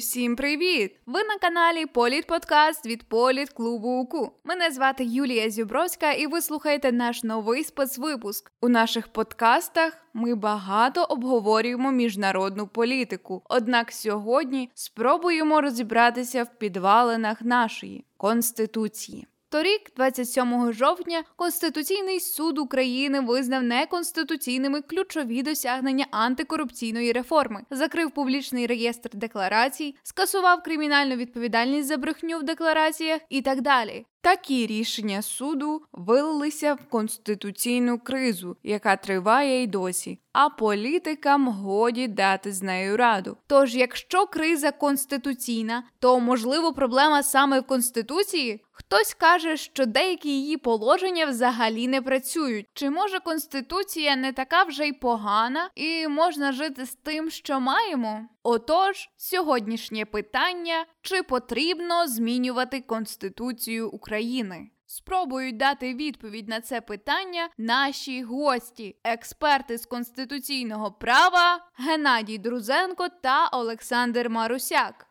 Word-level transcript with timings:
Усім 0.00 0.36
привіт! 0.36 0.96
Ви 1.06 1.24
на 1.24 1.38
каналі 1.38 1.86
Політ 1.86 2.26
Подкаст 2.26 2.86
від 2.86 3.02
Політ 3.08 3.50
Клубу 3.50 3.88
УКУ. 3.88 4.32
Мене 4.44 4.70
звати 4.70 5.04
Юлія 5.04 5.50
Зюбровська, 5.50 6.12
і 6.12 6.26
ви 6.26 6.40
слухаєте 6.40 6.92
наш 6.92 7.22
новий 7.22 7.64
спецвипуск. 7.64 8.52
У 8.60 8.68
наших 8.68 9.08
подкастах 9.08 9.92
ми 10.14 10.34
багато 10.34 11.02
обговорюємо 11.02 11.92
міжнародну 11.92 12.66
політику. 12.66 13.42
Однак 13.48 13.92
сьогодні 13.92 14.70
спробуємо 14.74 15.60
розібратися 15.60 16.42
в 16.42 16.58
підвалинах 16.58 17.42
нашої 17.42 18.04
конституції. 18.16 19.26
Торік, 19.52 19.80
27 19.96 20.72
жовтня, 20.72 21.22
Конституційний 21.36 22.20
суд 22.20 22.58
України 22.58 23.20
визнав 23.20 23.62
неконституційними 23.62 24.80
ключові 24.82 25.42
досягнення 25.42 26.06
антикорупційної 26.10 27.12
реформи, 27.12 27.60
закрив 27.70 28.10
публічний 28.10 28.66
реєстр 28.66 29.10
декларацій, 29.12 29.94
скасував 30.02 30.62
кримінальну 30.62 31.16
відповідальність 31.16 31.88
за 31.88 31.96
брехню 31.96 32.38
в 32.38 32.42
деклараціях 32.42 33.20
і 33.28 33.42
так 33.42 33.60
далі. 33.60 34.06
Такі 34.22 34.66
рішення 34.66 35.22
суду 35.22 35.82
вилилися 35.92 36.74
в 36.74 36.90
конституційну 36.90 37.98
кризу, 37.98 38.56
яка 38.62 38.96
триває 38.96 39.62
й 39.62 39.66
досі. 39.66 40.18
А 40.32 40.48
політикам 40.48 41.48
годі 41.48 42.08
дати 42.08 42.52
з 42.52 42.62
нею 42.62 42.96
раду. 42.96 43.36
Тож, 43.46 43.74
якщо 43.74 44.26
криза 44.26 44.72
конституційна, 44.72 45.84
то 46.00 46.20
можливо 46.20 46.72
проблема 46.72 47.22
саме 47.22 47.60
в 47.60 47.66
конституції. 47.66 48.64
Хтось 48.72 49.14
каже, 49.14 49.56
що 49.56 49.86
деякі 49.86 50.28
її 50.28 50.56
положення 50.56 51.26
взагалі 51.26 51.88
не 51.88 52.02
працюють. 52.02 52.66
Чи 52.74 52.90
може 52.90 53.20
конституція 53.20 54.16
не 54.16 54.32
така 54.32 54.62
вже 54.62 54.86
й 54.86 54.92
погана, 54.92 55.70
і 55.74 56.08
можна 56.08 56.52
жити 56.52 56.86
з 56.86 56.94
тим, 56.94 57.30
що 57.30 57.60
маємо? 57.60 58.28
Отож, 58.42 59.08
сьогоднішнє 59.16 60.04
питання: 60.04 60.86
чи 61.02 61.22
потрібно 61.22 62.06
змінювати 62.06 62.80
Конституцію 62.80 63.90
України? 63.90 64.70
Спробують 64.86 65.56
дати 65.56 65.94
відповідь 65.94 66.48
на 66.48 66.60
це 66.60 66.80
питання 66.80 67.48
наші 67.58 68.22
гості, 68.22 68.96
експерти 69.04 69.78
з 69.78 69.86
конституційного 69.86 70.92
права 70.92 71.66
Геннадій 71.74 72.38
Друзенко 72.38 73.08
та 73.22 73.48
Олександр 73.52 74.28
Марусяк. 74.28 75.06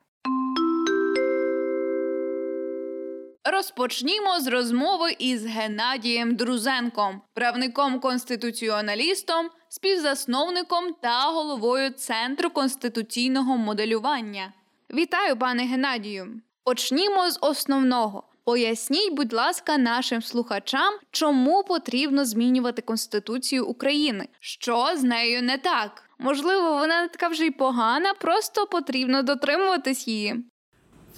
Розпочнімо 3.51 4.39
з 4.39 4.47
розмови 4.47 5.15
із 5.19 5.45
Геннадієм 5.45 6.35
Друзенком, 6.35 7.21
правником-конституціоналістом, 7.33 9.49
співзасновником 9.69 10.93
та 11.01 11.21
головою 11.21 11.89
Центру 11.89 12.49
конституційного 12.49 13.57
моделювання. 13.57 14.53
Вітаю, 14.93 15.35
пане 15.35 15.63
Геннадію! 15.63 16.27
Почнімо 16.63 17.29
з 17.29 17.39
основного. 17.41 18.23
Поясніть, 18.45 19.13
будь 19.13 19.33
ласка, 19.33 19.77
нашим 19.77 20.21
слухачам, 20.21 20.93
чому 21.11 21.63
потрібно 21.63 22.25
змінювати 22.25 22.81
Конституцію 22.81 23.65
України, 23.65 24.27
що 24.39 24.87
з 24.95 25.03
нею 25.03 25.43
не 25.43 25.57
так. 25.57 26.03
Можливо, 26.19 26.73
вона 26.73 27.01
не 27.01 27.07
така 27.07 27.27
вже 27.27 27.45
й 27.45 27.51
погана, 27.51 28.13
просто 28.13 28.65
потрібно 28.65 29.23
дотримуватись 29.23 30.07
її. 30.07 30.35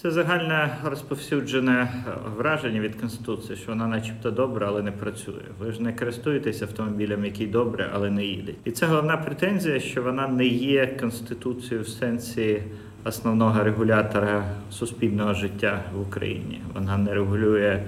Це 0.02 0.12
загальне 0.12 0.78
розповсюджене 0.84 2.04
враження 2.38 2.80
від 2.80 2.96
Конституції, 2.96 3.58
що 3.58 3.72
вона 3.72 3.88
начебто 3.88 4.32
добра, 4.32 4.68
але 4.68 4.82
не 4.82 4.92
працює. 4.92 5.44
Ви 5.60 5.72
ж 5.72 5.82
не 5.82 5.94
користуєтесь 5.94 6.62
автомобілем, 6.62 7.26
який 7.26 7.48
добре, 7.48 7.90
але 7.94 8.10
не 8.10 8.26
їде. 8.26 8.54
І 8.66 8.72
це 8.72 8.86
головна 8.86 9.18
претензія, 9.18 9.80
що 9.80 10.04
вона 10.04 10.28
не 10.28 10.46
є 10.46 10.88
конституцією 10.88 11.84
в 11.84 11.88
сенсі 11.88 12.64
основного 13.04 13.64
регулятора 13.64 14.44
суспільного 14.72 15.34
життя 15.34 15.82
в 15.96 16.02
Україні. 16.02 16.62
Вона 16.74 16.98
не 16.98 17.14
регулює 17.14 17.84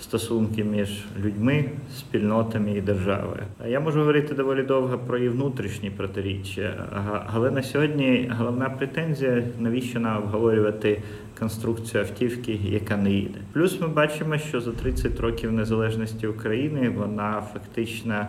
стосунки 0.00 0.64
між 0.64 1.04
людьми, 1.24 1.64
спільнотами 1.96 2.72
і 2.72 2.80
державою. 2.80 3.42
Я 3.66 3.80
можу 3.80 3.98
говорити 3.98 4.34
доволі 4.34 4.62
довго 4.62 4.98
про 4.98 5.18
її 5.18 5.28
внутрішні 5.28 5.90
протиріччя, 5.90 6.74
але 7.34 7.50
на 7.50 7.62
сьогодні 7.62 8.32
головна 8.38 8.70
претензія, 8.70 9.42
навіщо 9.58 10.00
нам 10.00 10.22
обговорювати 10.22 11.02
конструкцію 11.38 12.02
автівки, 12.02 12.60
яка 12.64 12.96
не 12.96 13.10
їде. 13.10 13.38
Плюс 13.52 13.80
ми 13.80 13.88
бачимо, 13.88 14.38
що 14.38 14.60
за 14.60 14.72
30 14.72 15.20
років 15.20 15.52
незалежності 15.52 16.26
України 16.26 16.88
вона 16.88 17.42
фактично 17.52 18.26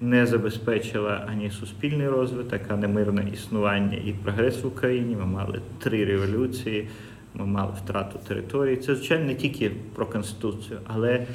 не 0.00 0.26
забезпечила 0.26 1.26
ані 1.28 1.50
суспільний 1.50 2.08
розвиток, 2.08 2.60
ані 2.68 2.86
мирне 2.86 3.26
існування 3.34 3.98
і 4.04 4.12
прогрес 4.12 4.62
в 4.62 4.66
Україні. 4.66 5.16
Ми 5.16 5.26
мали 5.26 5.60
три 5.78 6.04
революції, 6.04 6.88
ми 7.34 7.46
мали 7.46 7.72
втрату 7.84 8.18
території. 8.28 8.76
Це 8.76 8.94
звичайно 8.94 9.24
не 9.24 9.34
тільки 9.34 9.70
про 9.94 10.06
конституцію, 10.06 10.80
але 10.86 11.26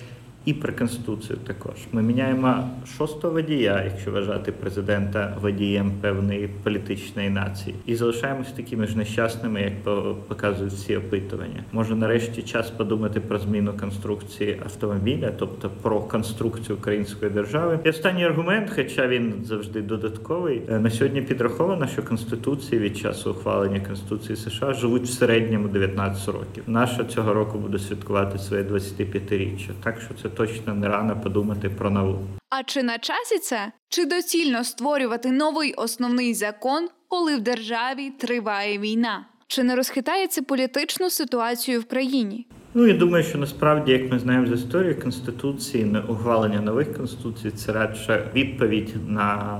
і 0.45 0.53
про 0.53 0.73
конституцію 0.73 1.39
також. 1.47 1.75
Ми 1.91 2.01
міняємо 2.01 2.69
шостого 2.97 3.33
водія, 3.33 3.83
якщо 3.83 4.11
вважати 4.11 4.51
президента 4.51 5.37
водієм 5.41 5.91
певної 6.01 6.49
політичної 6.63 7.29
нації, 7.29 7.75
і 7.85 7.95
залишаємось 7.95 8.51
такими 8.51 8.87
ж 8.87 8.97
нещасними, 8.97 9.61
як 9.61 9.83
показують 10.27 10.73
всі 10.73 10.97
опитування. 10.97 11.63
Може 11.71 11.95
нарешті 11.95 12.41
час 12.41 12.69
подумати 12.69 13.19
про 13.19 13.39
зміну 13.39 13.73
конструкції 13.79 14.59
автомобіля, 14.63 15.31
тобто 15.39 15.69
про 15.81 16.01
конструкцію 16.01 16.77
української 16.77 17.31
держави. 17.31 17.79
І 17.83 17.89
останній 17.89 18.25
аргумент, 18.25 18.71
хоча 18.75 19.07
він 19.07 19.33
завжди 19.43 19.81
додатковий, 19.81 20.61
е, 20.69 20.79
на 20.79 20.89
сьогодні 20.89 21.21
підраховано, 21.21 21.87
що 21.87 22.03
конституції 22.03 22.81
від 22.81 22.97
часу 22.97 23.31
ухвалення 23.31 23.79
конституції 23.79 24.35
США 24.35 24.73
живуть 24.73 25.03
в 25.03 25.13
середньому 25.13 25.67
19 25.67 26.27
років. 26.27 26.63
Наша 26.67 27.03
цього 27.03 27.33
року 27.33 27.57
буде 27.57 27.79
святкувати 27.79 28.37
своє 28.37 28.63
25-річчя. 28.63 29.69
Так 29.83 30.01
що 30.01 30.13
це 30.21 30.29
точно 30.35 30.73
не 30.73 30.87
рано 30.87 31.21
подумати 31.23 31.69
про 31.69 31.89
нову. 31.89 32.19
А 32.49 32.63
чи 32.63 32.83
на 32.83 32.97
часі 32.97 33.39
це? 33.39 33.71
Чи 33.89 34.05
доцільно 34.05 34.63
створювати 34.63 35.31
новий 35.31 35.73
основний 35.73 36.33
закон, 36.33 36.89
коли 37.07 37.35
в 37.35 37.41
державі 37.41 38.09
триває 38.09 38.79
війна? 38.79 39.25
Чи 39.47 39.63
не 39.63 39.75
розхитається 39.75 40.41
політичну 40.41 41.09
ситуацію 41.09 41.79
в 41.79 41.85
країні? 41.85 42.47
Ну 42.75 42.87
я 42.87 42.93
думаю, 42.93 43.23
що 43.23 43.37
насправді, 43.37 43.91
як 43.91 44.11
ми 44.11 44.19
знаємо 44.19 44.47
з 44.47 44.51
історії 44.51 44.93
конституції, 44.93 45.85
не 45.85 45.99
ухвалення 45.99 46.61
нових 46.61 46.93
конституцій 46.97 47.51
це 47.51 47.71
радше 47.71 48.27
відповідь 48.35 48.93
на 49.07 49.57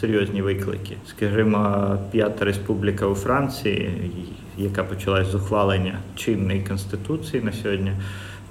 серйозні 0.00 0.42
виклики. 0.42 0.96
Скажімо, 1.06 1.98
п'ята 2.12 2.44
республіка 2.44 3.06
у 3.06 3.14
Франції, 3.14 4.10
яка 4.58 4.84
почалась 4.84 5.28
з 5.28 5.34
ухвалення 5.34 5.98
чинної 6.16 6.62
конституції 6.62 7.42
на 7.42 7.52
сьогодні. 7.52 7.92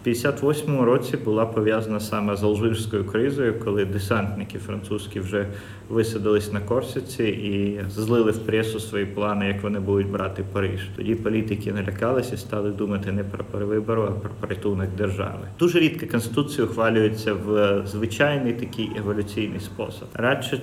58-му 0.05 0.85
році 0.85 1.17
була 1.17 1.45
пов'язана 1.45 1.99
саме 1.99 2.35
з 2.35 2.43
Алжирською 2.43 3.05
кризою, 3.05 3.59
коли 3.59 3.85
десантники 3.85 4.59
французькі 4.59 5.19
вже 5.19 5.47
висадились 5.89 6.53
на 6.53 6.59
Корсиці 6.59 7.23
і 7.23 7.79
злили 7.89 8.31
в 8.31 8.37
пресу 8.37 8.79
свої 8.79 9.05
плани, 9.05 9.47
як 9.47 9.63
вони 9.63 9.79
будуть 9.79 10.07
брати 10.07 10.43
Париж. 10.53 10.89
Тоді 10.95 11.15
політики 11.15 11.73
налякалися 11.73 12.35
і 12.35 12.37
стали 12.37 12.69
думати 12.69 13.11
не 13.11 13.23
про 13.23 13.43
перевибору, 13.43 14.03
а 14.03 14.11
про 14.11 14.29
порятунок 14.39 14.89
держави. 14.97 15.47
Дуже 15.59 15.79
рідко 15.79 16.07
конституція 16.07 16.67
ухвалюється 16.67 17.33
в 17.33 17.81
звичайний 17.85 18.53
такий 18.53 18.91
еволюційний 18.97 19.59
спосіб. 19.59 20.07
Радше 20.13 20.57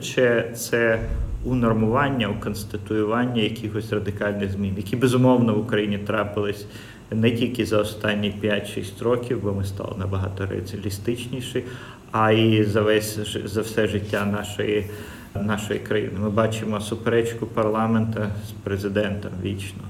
це 0.55 1.01
унормування, 1.45 2.29
уконституювання 2.29 3.43
якихось 3.43 3.93
радикальних 3.93 4.51
змін, 4.51 4.75
які 4.77 4.97
безумовно 4.97 5.55
в 5.55 5.59
Україні 5.59 5.99
трапились 5.99 6.67
не 7.15 7.31
тільки 7.31 7.67
за 7.67 7.79
останні 7.79 8.35
5-6 8.43 9.05
років, 9.05 9.41
бо 9.43 9.53
ми 9.53 9.65
стали 9.65 9.93
набагато 9.99 10.47
реалістичніші, 10.47 11.65
а 12.11 12.33
й 12.33 12.65
за 12.65 12.83
весь 12.83 13.37
за 13.45 13.61
все 13.61 13.87
життя 13.87 14.25
нашої 14.25 14.87
нашої 15.35 15.79
країни. 15.79 16.13
Ми 16.19 16.31
бачимо 16.31 16.81
суперечку 16.81 17.47
парламента 17.47 18.31
з 18.49 18.51
президентом 18.51 19.31
вічно. 19.43 19.83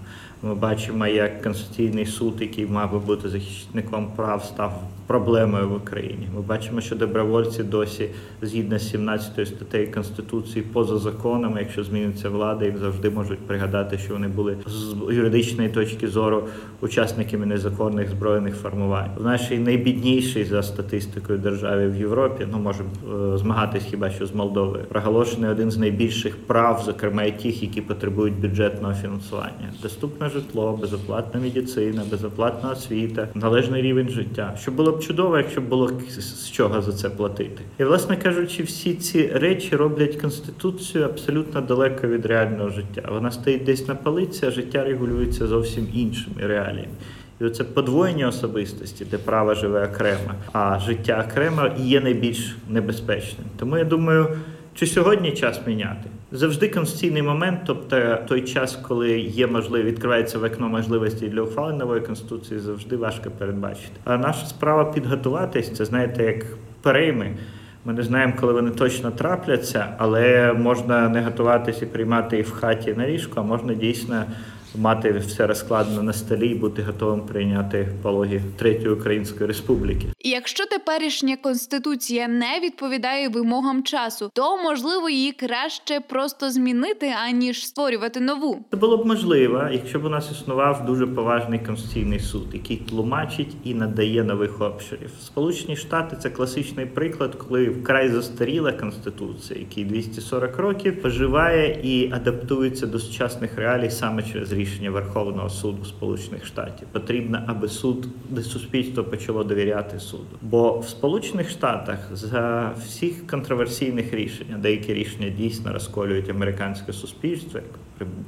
Ми 0.43 0.55
бачимо, 0.55 1.07
як 1.07 1.43
Конституційний 1.43 2.07
суд, 2.07 2.35
який 2.41 2.67
мав 2.67 2.93
би 2.93 2.99
бути 2.99 3.29
захисником 3.29 4.13
прав, 4.17 4.45
став 4.45 4.83
проблемою 5.13 5.69
в 5.69 5.77
Україні. 5.77 6.29
Ми 6.35 6.41
бачимо, 6.41 6.81
що 6.81 6.97
добровольці 6.97 7.63
досі 7.63 8.09
згідно 8.43 8.79
з 8.79 8.91
17 8.91 9.49
статтею 9.49 9.93
Конституції 9.93 10.65
поза 10.73 10.99
законами, 10.99 11.61
якщо 11.61 11.85
зміниться 11.85 12.29
влада, 12.29 12.65
їх 12.65 12.79
завжди 12.79 13.11
можуть 13.11 13.39
пригадати, 13.39 13.99
що 13.99 14.13
вони 14.13 14.29
були 14.29 14.57
з 14.67 15.15
юридичної 15.15 15.71
точки 15.71 16.09
зору 16.09 16.45
учасниками 16.81 17.47
незаконних 17.47 18.11
збройних 18.11 18.55
формувань. 18.55 19.11
В 19.17 19.25
нашій 19.25 19.59
найбіднішій 19.59 20.45
за 20.45 20.63
статистикою 20.63 21.39
державі 21.39 21.87
в 21.89 21.97
Європі, 21.97 22.47
ну 22.53 22.59
можемо 22.59 22.89
е, 23.35 23.39
змагатись 23.39 23.85
хіба 23.85 24.11
що 24.11 24.27
з 24.27 24.35
Молдовою, 24.35 24.85
проголошений 24.89 25.51
один 25.51 25.71
з 25.71 25.79
найбільших 25.79 26.37
прав, 26.37 26.83
зокрема 26.85 27.23
і 27.23 27.39
тих, 27.43 27.63
які 27.63 27.81
потребують 27.81 28.41
бюджетного 28.41 28.95
фінансування. 28.95 29.73
Доступне 29.83 30.29
житло, 30.29 30.79
безоплатна 30.81 31.41
медицина, 31.41 32.03
безоплатна 32.11 32.71
освіта, 32.71 33.29
належний 33.35 33.83
рівень 33.83 34.09
життя, 34.09 34.55
що 34.61 34.73
було 34.73 34.93
б 34.93 35.02
чудово, 35.03 35.39
якщо 35.39 35.61
б 35.61 35.65
було 35.65 35.91
з 36.09 36.51
чого 36.51 36.83
за 36.83 36.93
це 36.93 37.11
платити. 37.11 37.63
І, 37.79 37.85
власне 37.85 38.17
кажучи, 38.17 38.63
всі 38.63 38.95
ці 38.95 39.27
речі 39.27 39.77
роблять 39.77 40.17
конституцію 40.17 41.05
абсолютно 41.05 41.61
далеко 41.61 42.07
від 42.07 42.27
реального 42.27 42.71
життя. 42.71 43.03
Вона 43.13 43.31
стоїть 43.31 43.65
десь 43.65 43.89
на 43.89 43.95
полиці, 43.95 44.47
а 44.47 44.51
життя 44.51 44.85
регулюється 44.85 45.47
зовсім 45.47 45.89
іншими 45.95 46.47
реаліями. 46.47 46.95
І 47.41 47.45
оце 47.45 47.65
подвоєння 47.65 48.29
особистості, 48.29 49.05
де 49.05 49.19
право 49.19 49.55
живе 49.55 49.89
окремо, 49.93 50.35
а 50.53 50.79
життя 50.79 51.27
окремо 51.29 51.69
є 51.79 52.01
найбільш 52.01 52.57
небезпечним. 52.69 53.47
Тому 53.59 53.79
я 53.79 53.85
думаю, 53.85 54.29
чи 54.75 54.87
сьогодні 54.87 55.33
час 55.33 55.61
міняти? 55.67 56.11
Завжди 56.35 56.69
конституційний 56.69 57.23
момент, 57.23 57.61
тобто 57.67 58.19
той 58.29 58.43
час, 58.43 58.79
коли 58.89 59.19
є 59.21 59.47
можливість, 59.47 59.93
відкривається 59.95 60.39
вікно 60.39 60.69
можливості 60.69 61.29
для 61.29 61.43
ухвалення 61.43 61.79
нової 61.79 62.01
конституції, 62.01 62.61
завжди 62.61 62.97
важко 62.97 63.31
передбачити. 63.31 63.93
А 64.05 64.17
наша 64.17 64.47
справа 64.47 64.85
підготуватись, 64.85 65.77
це 65.77 65.85
знаєте, 65.85 66.25
як 66.25 66.45
перейми. 66.83 67.37
Ми 67.85 67.93
не 67.93 68.03
знаємо, 68.03 68.33
коли 68.41 68.53
вони 68.53 68.71
точно 68.71 69.11
трапляться, 69.11 69.95
але 69.99 70.53
можна 70.53 71.09
не 71.09 71.23
готуватися 71.23 71.85
і 71.85 71.89
приймати 71.89 72.39
і 72.39 72.43
в 72.43 72.51
хаті 72.51 72.95
на 72.95 73.09
ліжку, 73.09 73.33
а 73.37 73.43
можна 73.43 73.75
дійсно 73.75 74.25
мати 74.75 75.13
все 75.13 75.47
розкладено 75.47 76.03
на 76.03 76.13
столі 76.13 76.49
і 76.49 76.55
бути 76.55 76.83
готовим 76.83 77.21
прийняти 77.21 77.89
пологи 78.03 78.43
Третьої 78.57 78.95
Української 78.95 79.49
Республіки. 79.49 80.07
Якщо 80.21 80.67
теперішня 80.67 81.37
конституція 81.37 82.29
не 82.29 82.61
відповідає 82.63 83.29
вимогам 83.29 83.83
часу, 83.83 84.31
то 84.35 84.57
можливо 84.63 85.11
її 85.11 85.33
краще 85.33 86.01
просто 86.09 86.51
змінити 86.51 87.15
аніж 87.29 87.67
створювати 87.67 88.21
нову. 88.21 88.65
Це 88.71 88.77
було 88.77 88.97
б 88.97 89.07
можливо, 89.07 89.69
якщо 89.73 89.99
б 89.99 90.05
у 90.05 90.09
нас 90.09 90.31
існував 90.33 90.87
дуже 90.87 91.07
поважний 91.07 91.59
конституційний 91.59 92.21
суд, 92.21 92.47
який 92.53 92.77
тлумачить 92.77 93.57
і 93.65 93.75
надає 93.75 94.25
нових 94.25 94.61
обширів. 94.61 95.11
Сполучені 95.21 95.77
Штати 95.77 96.17
це 96.21 96.31
класичний 96.31 96.87
приклад, 96.87 97.35
коли 97.35 97.69
вкрай 97.69 98.09
застаріла 98.09 98.73
конституція, 98.73 99.61
який 99.61 99.85
240 99.85 100.57
років 100.57 101.03
поживає 101.03 101.81
і 101.83 102.13
адаптується 102.13 102.87
до 102.87 102.99
сучасних 102.99 103.57
реалій 103.57 103.91
саме 103.91 104.23
через 104.23 104.53
рішення 104.63 104.91
Верховного 104.91 105.49
суду 105.49 105.85
Сполучених 105.85 106.47
Штатів. 106.47 106.89
Потрібно, 106.93 107.43
аби 107.47 107.69
суд, 107.69 108.07
де 108.31 108.43
суспільство 108.43 109.05
почало 109.05 109.45
довіряти 109.45 110.01
суду. 110.01 110.39
Бо 110.43 110.79
в 110.79 110.89
Сполучених 110.89 111.51
Штатах 111.51 111.99
за 112.13 112.75
всіх 112.85 113.27
контроверсійних 113.27 114.15
рішень, 114.15 114.47
деякі 114.59 114.95
рішення 114.95 115.29
дійсно 115.29 115.73
розколюють 115.73 116.31
американське 116.31 116.93
суспільство, 116.93 117.61
як 117.61 117.79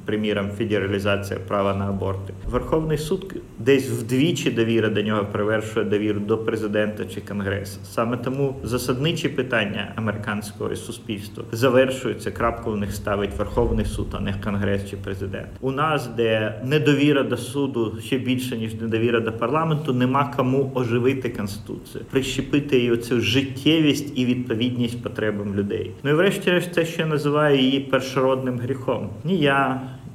приміром 0.05 0.51
федералізація 0.59 1.41
права 1.49 1.75
на 1.75 1.89
аборти. 1.89 2.35
Верховний 2.47 2.99
суд 2.99 3.37
десь 3.59 3.91
вдвічі 3.91 4.51
довіра 4.51 4.89
до 4.89 5.03
нього 5.03 5.25
перевершує 5.33 5.87
довіру 5.87 6.21
до 6.21 6.39
президента 6.39 7.05
чи 7.05 7.21
конгресу. 7.21 7.81
Саме 7.85 8.17
тому 8.17 8.57
засадничі 8.63 9.29
питання 9.29 9.93
американського 9.97 10.77
суспільства 10.77 11.45
завершуються. 11.53 12.31
Крапку 12.31 12.71
в 12.71 12.77
них 12.77 12.95
ставить 12.95 13.39
Верховний 13.39 13.85
суд, 13.85 14.07
а 14.13 14.21
не 14.21 14.35
конгрес 14.45 14.91
чи 14.91 14.97
президент. 14.97 15.49
У 15.61 15.71
нас, 15.71 16.07
де 16.07 16.61
недовіра 16.65 17.23
до 17.23 17.37
суду 17.37 17.99
ще 18.01 18.19
більше 18.19 18.57
ніж 18.57 18.75
недовіра 18.75 19.21
до 19.21 19.33
парламенту, 19.33 19.93
нема 19.93 20.33
кому 20.37 20.73
оживити 20.75 21.29
конституцію, 21.29 22.05
прищепити 22.11 22.77
її 22.77 22.91
оцю 22.91 23.21
життєвість 23.21 24.19
і 24.19 24.25
відповідність 24.25 25.03
потребам 25.03 25.55
людей. 25.55 25.91
Ну 26.03 26.11
і 26.11 26.15
врешті-решт 26.15 26.75
це 26.75 26.85
ще 26.85 27.07
називає 27.07 27.63
її 27.63 27.81
першородним 27.81 28.59
гріхом. 28.59 29.11
Ні 29.25 29.39
я 29.39 29.64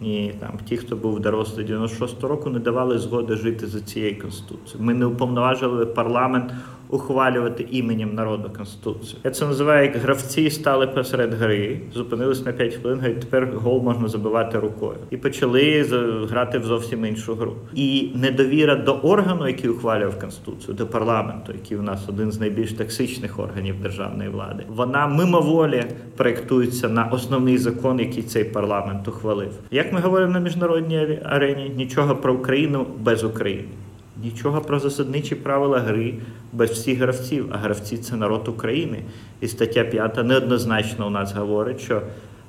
ні 0.01 0.33
там 0.39 0.51
ті, 0.65 0.77
хто 0.77 0.95
був 0.95 1.19
дорослий 1.19 1.65
96 1.65 2.23
року, 2.23 2.49
не 2.49 2.59
давали 2.59 2.97
згоди 2.97 3.35
жити 3.35 3.67
за 3.67 3.81
цією 3.81 4.21
конституцією. 4.21 4.85
Ми 4.85 4.93
не 4.93 5.05
уповноважили 5.05 5.85
парламент 5.85 6.51
ухвалювати 6.89 7.67
іменем 7.71 8.15
народу 8.15 8.51
конституцію. 8.57 9.19
Я 9.23 9.31
це 9.31 9.45
називаю 9.45 9.85
як 9.85 9.95
гравці 9.95 10.49
стали 10.49 10.87
посеред 10.87 11.33
гри, 11.33 11.79
зупинились 11.93 12.45
на 12.45 12.51
5 12.51 12.73
хвилин, 12.73 13.01
і 13.05 13.09
тепер 13.09 13.49
гол 13.55 13.83
можна 13.83 14.07
забивати 14.07 14.59
рукою. 14.59 14.97
І 15.09 15.17
почали 15.17 15.83
грати 16.29 16.59
в 16.59 16.63
зовсім 16.63 17.05
іншу 17.05 17.35
гру. 17.35 17.55
І 17.73 18.11
недовіра 18.15 18.75
до 18.75 18.93
органу, 18.93 19.47
який 19.47 19.69
ухвалював 19.69 20.19
конституцію, 20.19 20.73
до 20.73 20.87
парламенту, 20.87 21.53
який 21.53 21.77
у 21.77 21.81
нас 21.81 22.09
один 22.09 22.31
з 22.31 22.39
найбільш 22.39 22.73
токсичних 22.73 23.39
органів 23.39 23.81
державної 23.81 24.29
влади, 24.29 24.63
вона 24.67 25.07
мимоволі 25.07 25.83
проєктується 26.17 26.89
на 26.89 27.05
основний 27.05 27.57
закон, 27.57 27.99
який 27.99 28.23
цей 28.23 28.43
парламент 28.43 29.07
ухвалив. 29.07 29.51
Як 29.71 29.93
ми 29.93 29.99
говоримо 29.99 30.33
на 30.33 30.39
міжнародній 30.39 31.19
арені, 31.23 31.71
нічого 31.75 32.15
про 32.15 32.33
Україну 32.33 32.85
без 32.99 33.23
України. 33.23 33.67
Нічого 34.23 34.61
про 34.61 34.79
засадничі 34.79 35.35
правила 35.35 35.79
гри 35.79 36.13
без 36.53 36.69
всіх 36.69 36.99
гравців, 36.99 37.45
а 37.51 37.57
гравці 37.57 37.97
це 37.97 38.15
народ 38.15 38.47
України. 38.47 39.03
І 39.41 39.47
стаття 39.47 39.83
5 39.83 40.23
неоднозначно 40.23 41.07
у 41.07 41.09
нас 41.09 41.33
говорить, 41.33 41.79
що 41.79 42.01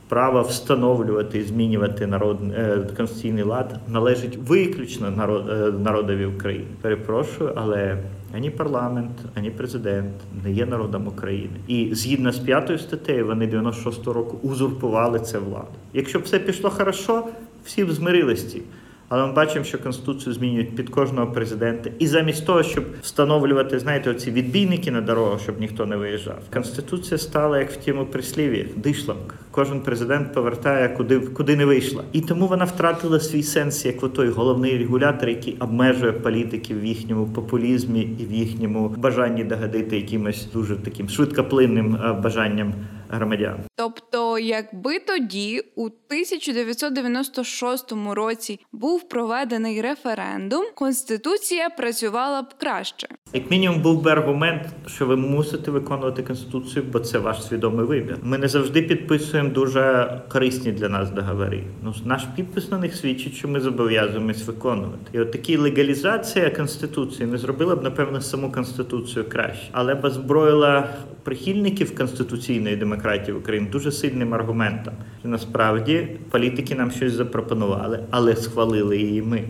право 0.09 0.43
встановлювати 0.43 1.39
і 1.39 1.43
змінювати 1.43 2.07
народ 2.07 2.39
е, 2.55 2.79
конституційний 2.97 3.45
лад 3.45 3.81
належить 3.89 4.39
виключно 4.47 5.07
е, 5.09 5.73
народові 5.73 6.27
України. 6.27 6.67
Перепрошую, 6.81 7.53
але 7.57 7.99
ані 8.35 8.51
парламент, 8.51 9.11
ані 9.35 9.51
президент 9.51 10.15
не 10.45 10.53
є 10.53 10.67
народом 10.67 11.07
України. 11.07 11.57
І 11.69 11.89
згідно 11.93 12.33
з 12.33 12.39
п'ятою 12.39 12.79
статтею, 12.79 13.27
вони 13.27 13.47
96-го 13.47 14.13
року 14.13 14.39
узурпували 14.43 15.19
це 15.19 15.39
владу. 15.39 15.69
Якщо 15.95 16.19
б 16.19 16.23
все 16.23 16.39
пішло 16.39 16.71
хорошо, 16.71 17.25
всі 17.65 17.85
б 17.85 17.93
змирились 17.93 18.53
цим. 18.53 18.63
Але 19.12 19.27
ми 19.27 19.33
бачимо, 19.33 19.65
що 19.65 19.79
конституцію 19.79 20.33
змінюють 20.33 20.77
під 20.77 20.91
кожного 20.91 21.33
президента. 21.33 21.91
І 21.99 22.07
замість 22.07 22.47
того, 22.47 22.62
щоб 22.62 22.85
встановлювати, 23.03 23.79
знаєте, 23.79 24.11
оці 24.11 24.31
відбійники 24.31 24.91
на 24.91 25.01
дорогах, 25.01 25.41
щоб 25.41 25.61
ніхто 25.61 25.87
не 25.87 25.97
виїжджав. 25.97 26.39
Конституція 26.53 27.19
стала 27.19 27.59
як 27.59 27.71
в 27.71 27.77
тім 27.77 28.07
прислів'ї, 28.07 28.69
дишланг. 28.77 29.35
Кожен 29.51 29.81
президент 29.81 30.35
повертає, 30.35 30.89
куди 30.89 31.21
куди 31.21 31.57
не 31.57 31.65
вийшла. 31.65 32.03
І 32.12 32.21
тому 32.21 32.47
вона 32.47 32.65
втратила 32.65 33.21
свій 33.21 33.43
сенс 33.43 33.85
як 33.85 34.12
той 34.12 34.29
головний 34.29 34.79
регулятор, 34.79 35.29
який 35.29 35.57
обмежує 35.61 36.12
політиків 36.12 36.81
в 36.81 36.85
їхньому 36.85 37.27
популізмі 37.27 38.01
і 38.01 38.25
в 38.25 38.33
їхньому 38.33 38.89
бажанні 38.89 39.45
догодити 39.45 39.97
якимось 39.97 40.49
дуже 40.53 40.77
таким 40.77 41.09
швидкоплинним 41.09 41.95
е, 41.95 42.12
бажанням 42.12 42.75
громадян. 43.11 43.57
Тобто, 43.77 44.39
якби 44.39 44.99
тоді, 44.99 45.62
у 45.77 45.85
1996 45.85 47.93
році, 48.11 48.61
був 48.73 49.09
проведений 49.09 49.81
референдум, 49.81 50.65
конституція 50.75 51.71
працювала 51.71 52.43
б 52.43 52.55
краще. 52.59 53.09
Як 53.33 53.51
мінімум, 53.51 53.83
був 53.83 54.03
би 54.03 54.11
аргумент, 54.11 54.62
що 54.87 55.07
ви 55.07 55.17
мусите 55.17 55.71
виконувати 55.71 56.23
конституцію, 56.23 56.85
бо 56.93 57.01
це 57.01 57.19
ваш 57.19 57.45
свідомий 57.45 57.87
вибір. 57.87 58.19
Ми 58.23 58.39
не 58.39 58.49
завжди 58.49 58.83
підписуємо 58.83 59.51
дуже 59.51 60.21
корисні 60.29 60.73
для 60.73 60.89
нас 60.89 61.11
договори. 61.11 61.65
Ну 61.83 61.95
наш 62.05 62.25
підпис 62.37 62.71
на 62.71 62.79
них 62.79 62.97
свідчить, 62.97 63.35
що 63.35 63.49
ми 63.49 63.61
зобов'язуємось 63.61 64.47
виконувати. 64.47 65.11
І 65.12 65.21
от 65.21 65.33
такі 65.33 65.57
легалізація 65.57 66.50
конституції 66.50 67.26
не 67.26 67.38
зробила 67.38 67.76
б 67.76 67.83
напевно 67.83 68.21
саму 68.21 68.52
конституцію 68.52 69.25
краще, 69.29 69.69
але 69.73 69.95
б 69.95 70.05
озброїла 70.05 70.88
прихильників 71.23 71.97
конституційної 71.97 72.77
демократії 72.77 73.37
України 73.37 73.69
дуже 73.73 73.93
сильним 73.93 74.35
аргументом. 74.35 74.95
що 75.21 75.29
Насправді 75.29 76.09
політики 76.31 76.75
нам 76.75 76.91
щось 76.91 77.12
запропонували, 77.12 78.05
але 78.11 78.37
схвалили 78.37 78.99
її 78.99 79.23
ми. 79.23 79.45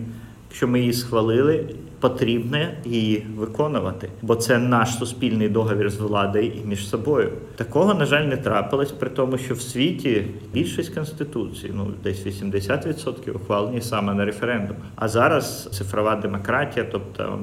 Якщо 0.49 0.69
ми 0.69 0.81
її 0.81 0.93
схвалили, 0.93 1.65
потрібно 2.01 2.59
її 2.85 3.27
виконувати, 3.37 4.09
бо 4.23 4.37
це 4.37 4.59
наш 4.59 4.99
суспільний 4.99 5.49
договір 5.49 5.91
з 5.91 5.97
владою 5.97 6.47
і 6.47 6.69
між 6.69 6.89
собою. 6.89 7.33
Такого 7.61 7.95
на 7.95 8.07
жаль 8.07 8.23
не 8.25 8.37
трапилось, 8.37 8.93
при 8.93 9.11
тому, 9.11 9.39
що 9.39 9.55
в 9.55 9.61
світі 9.61 10.27
більшість 10.53 10.95
конституцій, 10.95 11.71
ну 11.75 11.91
десь 12.05 12.27
80% 12.27 13.31
ухвалені 13.31 13.81
саме 13.81 14.15
на 14.15 14.25
референдум. 14.25 14.77
А 14.97 15.09
зараз 15.09 15.69
цифрова 15.73 16.17
демократія, 16.17 16.87
тобто 16.93 17.39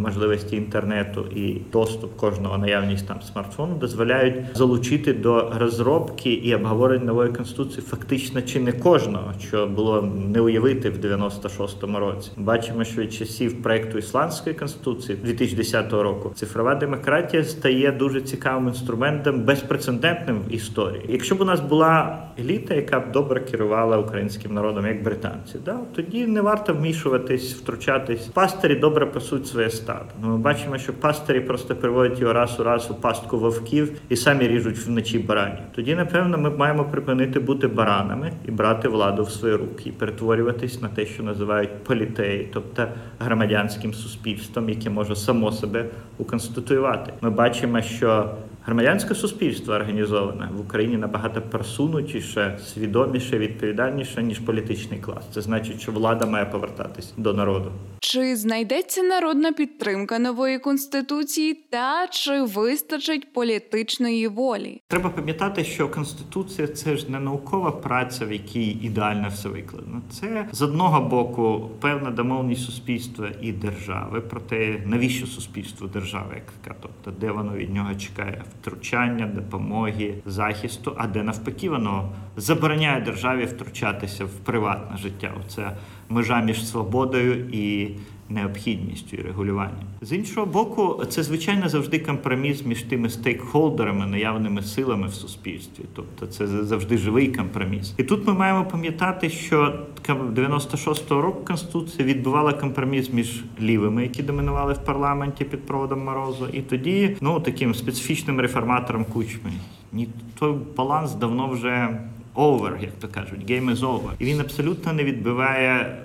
можливості 0.00 0.56
інтернету 0.56 1.24
і 1.36 1.56
доступ 1.72 2.16
кожного 2.16 2.58
наявність 2.58 3.06
там 3.08 3.22
смартфону, 3.22 3.74
дозволяють 3.74 4.34
залучити 4.54 5.12
до 5.12 5.52
розробки 5.58 6.32
і 6.32 6.54
обговорення 6.54 7.04
нової 7.04 7.32
конституції 7.32 7.82
фактично 7.88 8.42
чи 8.42 8.60
не 8.60 8.72
кожного, 8.72 9.32
що 9.40 9.66
було 9.66 10.02
не 10.32 10.40
уявити 10.40 10.90
в 10.90 10.96
96-му 10.96 11.98
році. 11.98 12.30
Бачимо, 12.36 12.84
що 12.84 13.02
від 13.02 13.12
часів 13.12 13.62
проекту 13.62 13.98
ісландської 13.98 14.56
конституції 14.56 15.18
2010 15.24 15.92
року 15.92 16.32
цифрова 16.34 16.74
демократія 16.74 17.44
стає 17.44 17.92
дуже 17.92 18.20
цікавим 18.20 18.68
інструментом 18.68 19.29
заходом 19.30 19.44
безпрецедентним 19.44 20.40
в 20.48 20.54
історії. 20.54 21.04
Якщо 21.08 21.34
б 21.34 21.40
у 21.40 21.44
нас 21.44 21.60
була 21.60 22.18
еліта, 22.38 22.74
яка 22.74 23.00
б 23.00 23.12
добре 23.12 23.40
керувала 23.40 23.98
українським 23.98 24.54
народом, 24.54 24.86
як 24.86 25.02
британці, 25.02 25.58
да 25.64 25.78
тоді 25.94 26.26
не 26.26 26.40
варто 26.40 26.74
вмішуватись, 26.74 27.54
втручатись. 27.54 28.26
Пастирі 28.26 28.74
добре 28.74 29.06
пасуть 29.06 29.46
своє 29.46 29.70
стадо. 29.70 30.10
Ну, 30.22 30.28
Ми 30.28 30.38
бачимо, 30.38 30.78
що 30.78 30.92
пастирі 30.92 31.40
просто 31.40 31.76
приводять 31.76 32.20
його 32.20 32.32
раз 32.32 32.60
у 32.60 32.64
раз 32.64 32.90
у 32.90 32.94
пастку 32.94 33.38
вовків 33.38 33.92
і 34.08 34.16
самі 34.16 34.48
ріжуть 34.48 34.78
вночі 34.78 35.18
баранів. 35.18 35.64
Тоді, 35.74 35.94
напевно, 35.94 36.38
ми 36.38 36.50
маємо 36.50 36.84
припинити 36.84 37.40
бути 37.40 37.68
баранами 37.68 38.32
і 38.48 38.50
брати 38.50 38.88
владу 38.88 39.22
в 39.22 39.30
свої 39.30 39.54
руки 39.54 39.88
і 39.88 39.92
перетворюватись 39.92 40.82
на 40.82 40.88
те, 40.88 41.06
що 41.06 41.22
називають 41.22 41.84
політеї, 41.84 42.48
тобто 42.52 42.86
громадянським 43.18 43.94
суспільством, 43.94 44.68
яке 44.68 44.90
може 44.90 45.16
само 45.16 45.52
себе 45.52 45.84
уконституювати. 46.18 47.12
Ми 47.20 47.30
бачимо, 47.30 47.82
що 47.82 48.30
Громадянське 48.70 49.14
суспільство 49.14 49.74
організоване 49.74 50.48
в 50.56 50.60
Україні 50.60 50.96
набагато 50.96 51.42
просунутіше, 51.42 52.58
свідоміше, 52.64 53.38
відповідальніше 53.38 54.22
ніж 54.22 54.38
політичний 54.38 55.00
клас. 55.00 55.24
Це 55.34 55.40
значить, 55.40 55.80
що 55.80 55.92
влада 55.92 56.26
має 56.26 56.44
повертатись 56.44 57.12
до 57.16 57.32
народу. 57.32 57.72
Чи 58.12 58.36
знайдеться 58.36 59.02
народна 59.02 59.52
підтримка 59.52 60.18
нової 60.18 60.58
конституції, 60.58 61.54
та 61.70 62.06
чи 62.10 62.42
вистачить 62.42 63.32
політичної 63.32 64.28
волі? 64.28 64.80
Треба 64.88 65.10
пам'ятати, 65.10 65.64
що 65.64 65.88
конституція 65.88 66.68
це 66.68 66.96
ж 66.96 67.10
не 67.10 67.20
наукова 67.20 67.70
праця, 67.70 68.26
в 68.26 68.32
якій 68.32 68.70
ідеально 68.70 69.28
все 69.28 69.48
викладено. 69.48 70.02
Це 70.10 70.48
з 70.52 70.62
одного 70.62 71.00
боку 71.00 71.70
певна 71.80 72.10
домовність 72.10 72.64
суспільства 72.64 73.28
і 73.40 73.52
держави 73.52 74.20
про 74.20 74.40
те, 74.40 74.82
навіщо 74.86 75.26
суспільство 75.26 75.86
держави, 75.86 76.32
як 76.34 76.44
така, 76.60 76.76
тобто 76.82 77.20
де 77.20 77.30
воно 77.32 77.52
від 77.56 77.74
нього 77.74 77.94
чекає 77.94 78.44
втручання, 78.60 79.26
допомоги, 79.26 80.14
захисту, 80.26 80.94
а 80.98 81.06
де 81.06 81.22
навпаки 81.22 81.70
воно 81.70 82.12
забороняє 82.36 83.00
державі 83.00 83.44
втручатися 83.44 84.24
в 84.24 84.30
приватне 84.30 84.96
життя. 84.96 85.34
Оце 85.40 85.76
межа 86.10 86.40
між 86.40 86.66
свободою 86.66 87.48
і 87.52 87.90
необхідністю 88.30 89.16
і 89.16 89.20
регулюванням. 89.20 89.84
З 90.00 90.12
іншого 90.12 90.46
боку, 90.46 91.02
це 91.08 91.22
звичайно 91.22 91.68
завжди 91.68 91.98
компроміс 91.98 92.66
між 92.66 92.82
тими 92.82 93.10
стейкхолдерами, 93.10 94.06
наявними 94.06 94.62
силами 94.62 95.06
в 95.06 95.14
суспільстві. 95.14 95.84
Тобто 95.94 96.26
це 96.26 96.46
завжди 96.46 96.98
живий 96.98 97.28
компроміс. 97.28 97.94
І 97.98 98.02
тут 98.02 98.26
ми 98.26 98.32
маємо 98.32 98.64
пам'ятати, 98.64 99.30
що 99.30 99.78
96-го 100.08 101.22
року 101.22 101.44
конституція 101.44 102.08
відбувала 102.08 102.52
компроміс 102.52 103.12
між 103.12 103.44
лівими, 103.60 104.02
які 104.02 104.22
домінували 104.22 104.72
в 104.72 104.84
парламенті 104.84 105.44
під 105.44 105.66
проводом 105.66 106.04
морозу, 106.04 106.46
і 106.52 106.60
тоді 106.60 107.16
ну 107.20 107.40
таким 107.40 107.74
специфічним 107.74 108.40
реформатором 108.40 109.04
кучми. 109.04 109.50
Ні, 109.92 110.08
той 110.38 110.54
баланс 110.76 111.14
давно 111.14 111.48
вже 111.48 112.00
over, 112.34 112.82
як 112.82 112.92
то 112.92 113.08
кажуть, 113.08 113.50
game 113.50 113.70
is 113.70 113.76
over. 113.76 114.10
І 114.18 114.24
він 114.24 114.40
абсолютно 114.40 114.92
не 114.92 115.04
відбиває 115.04 115.96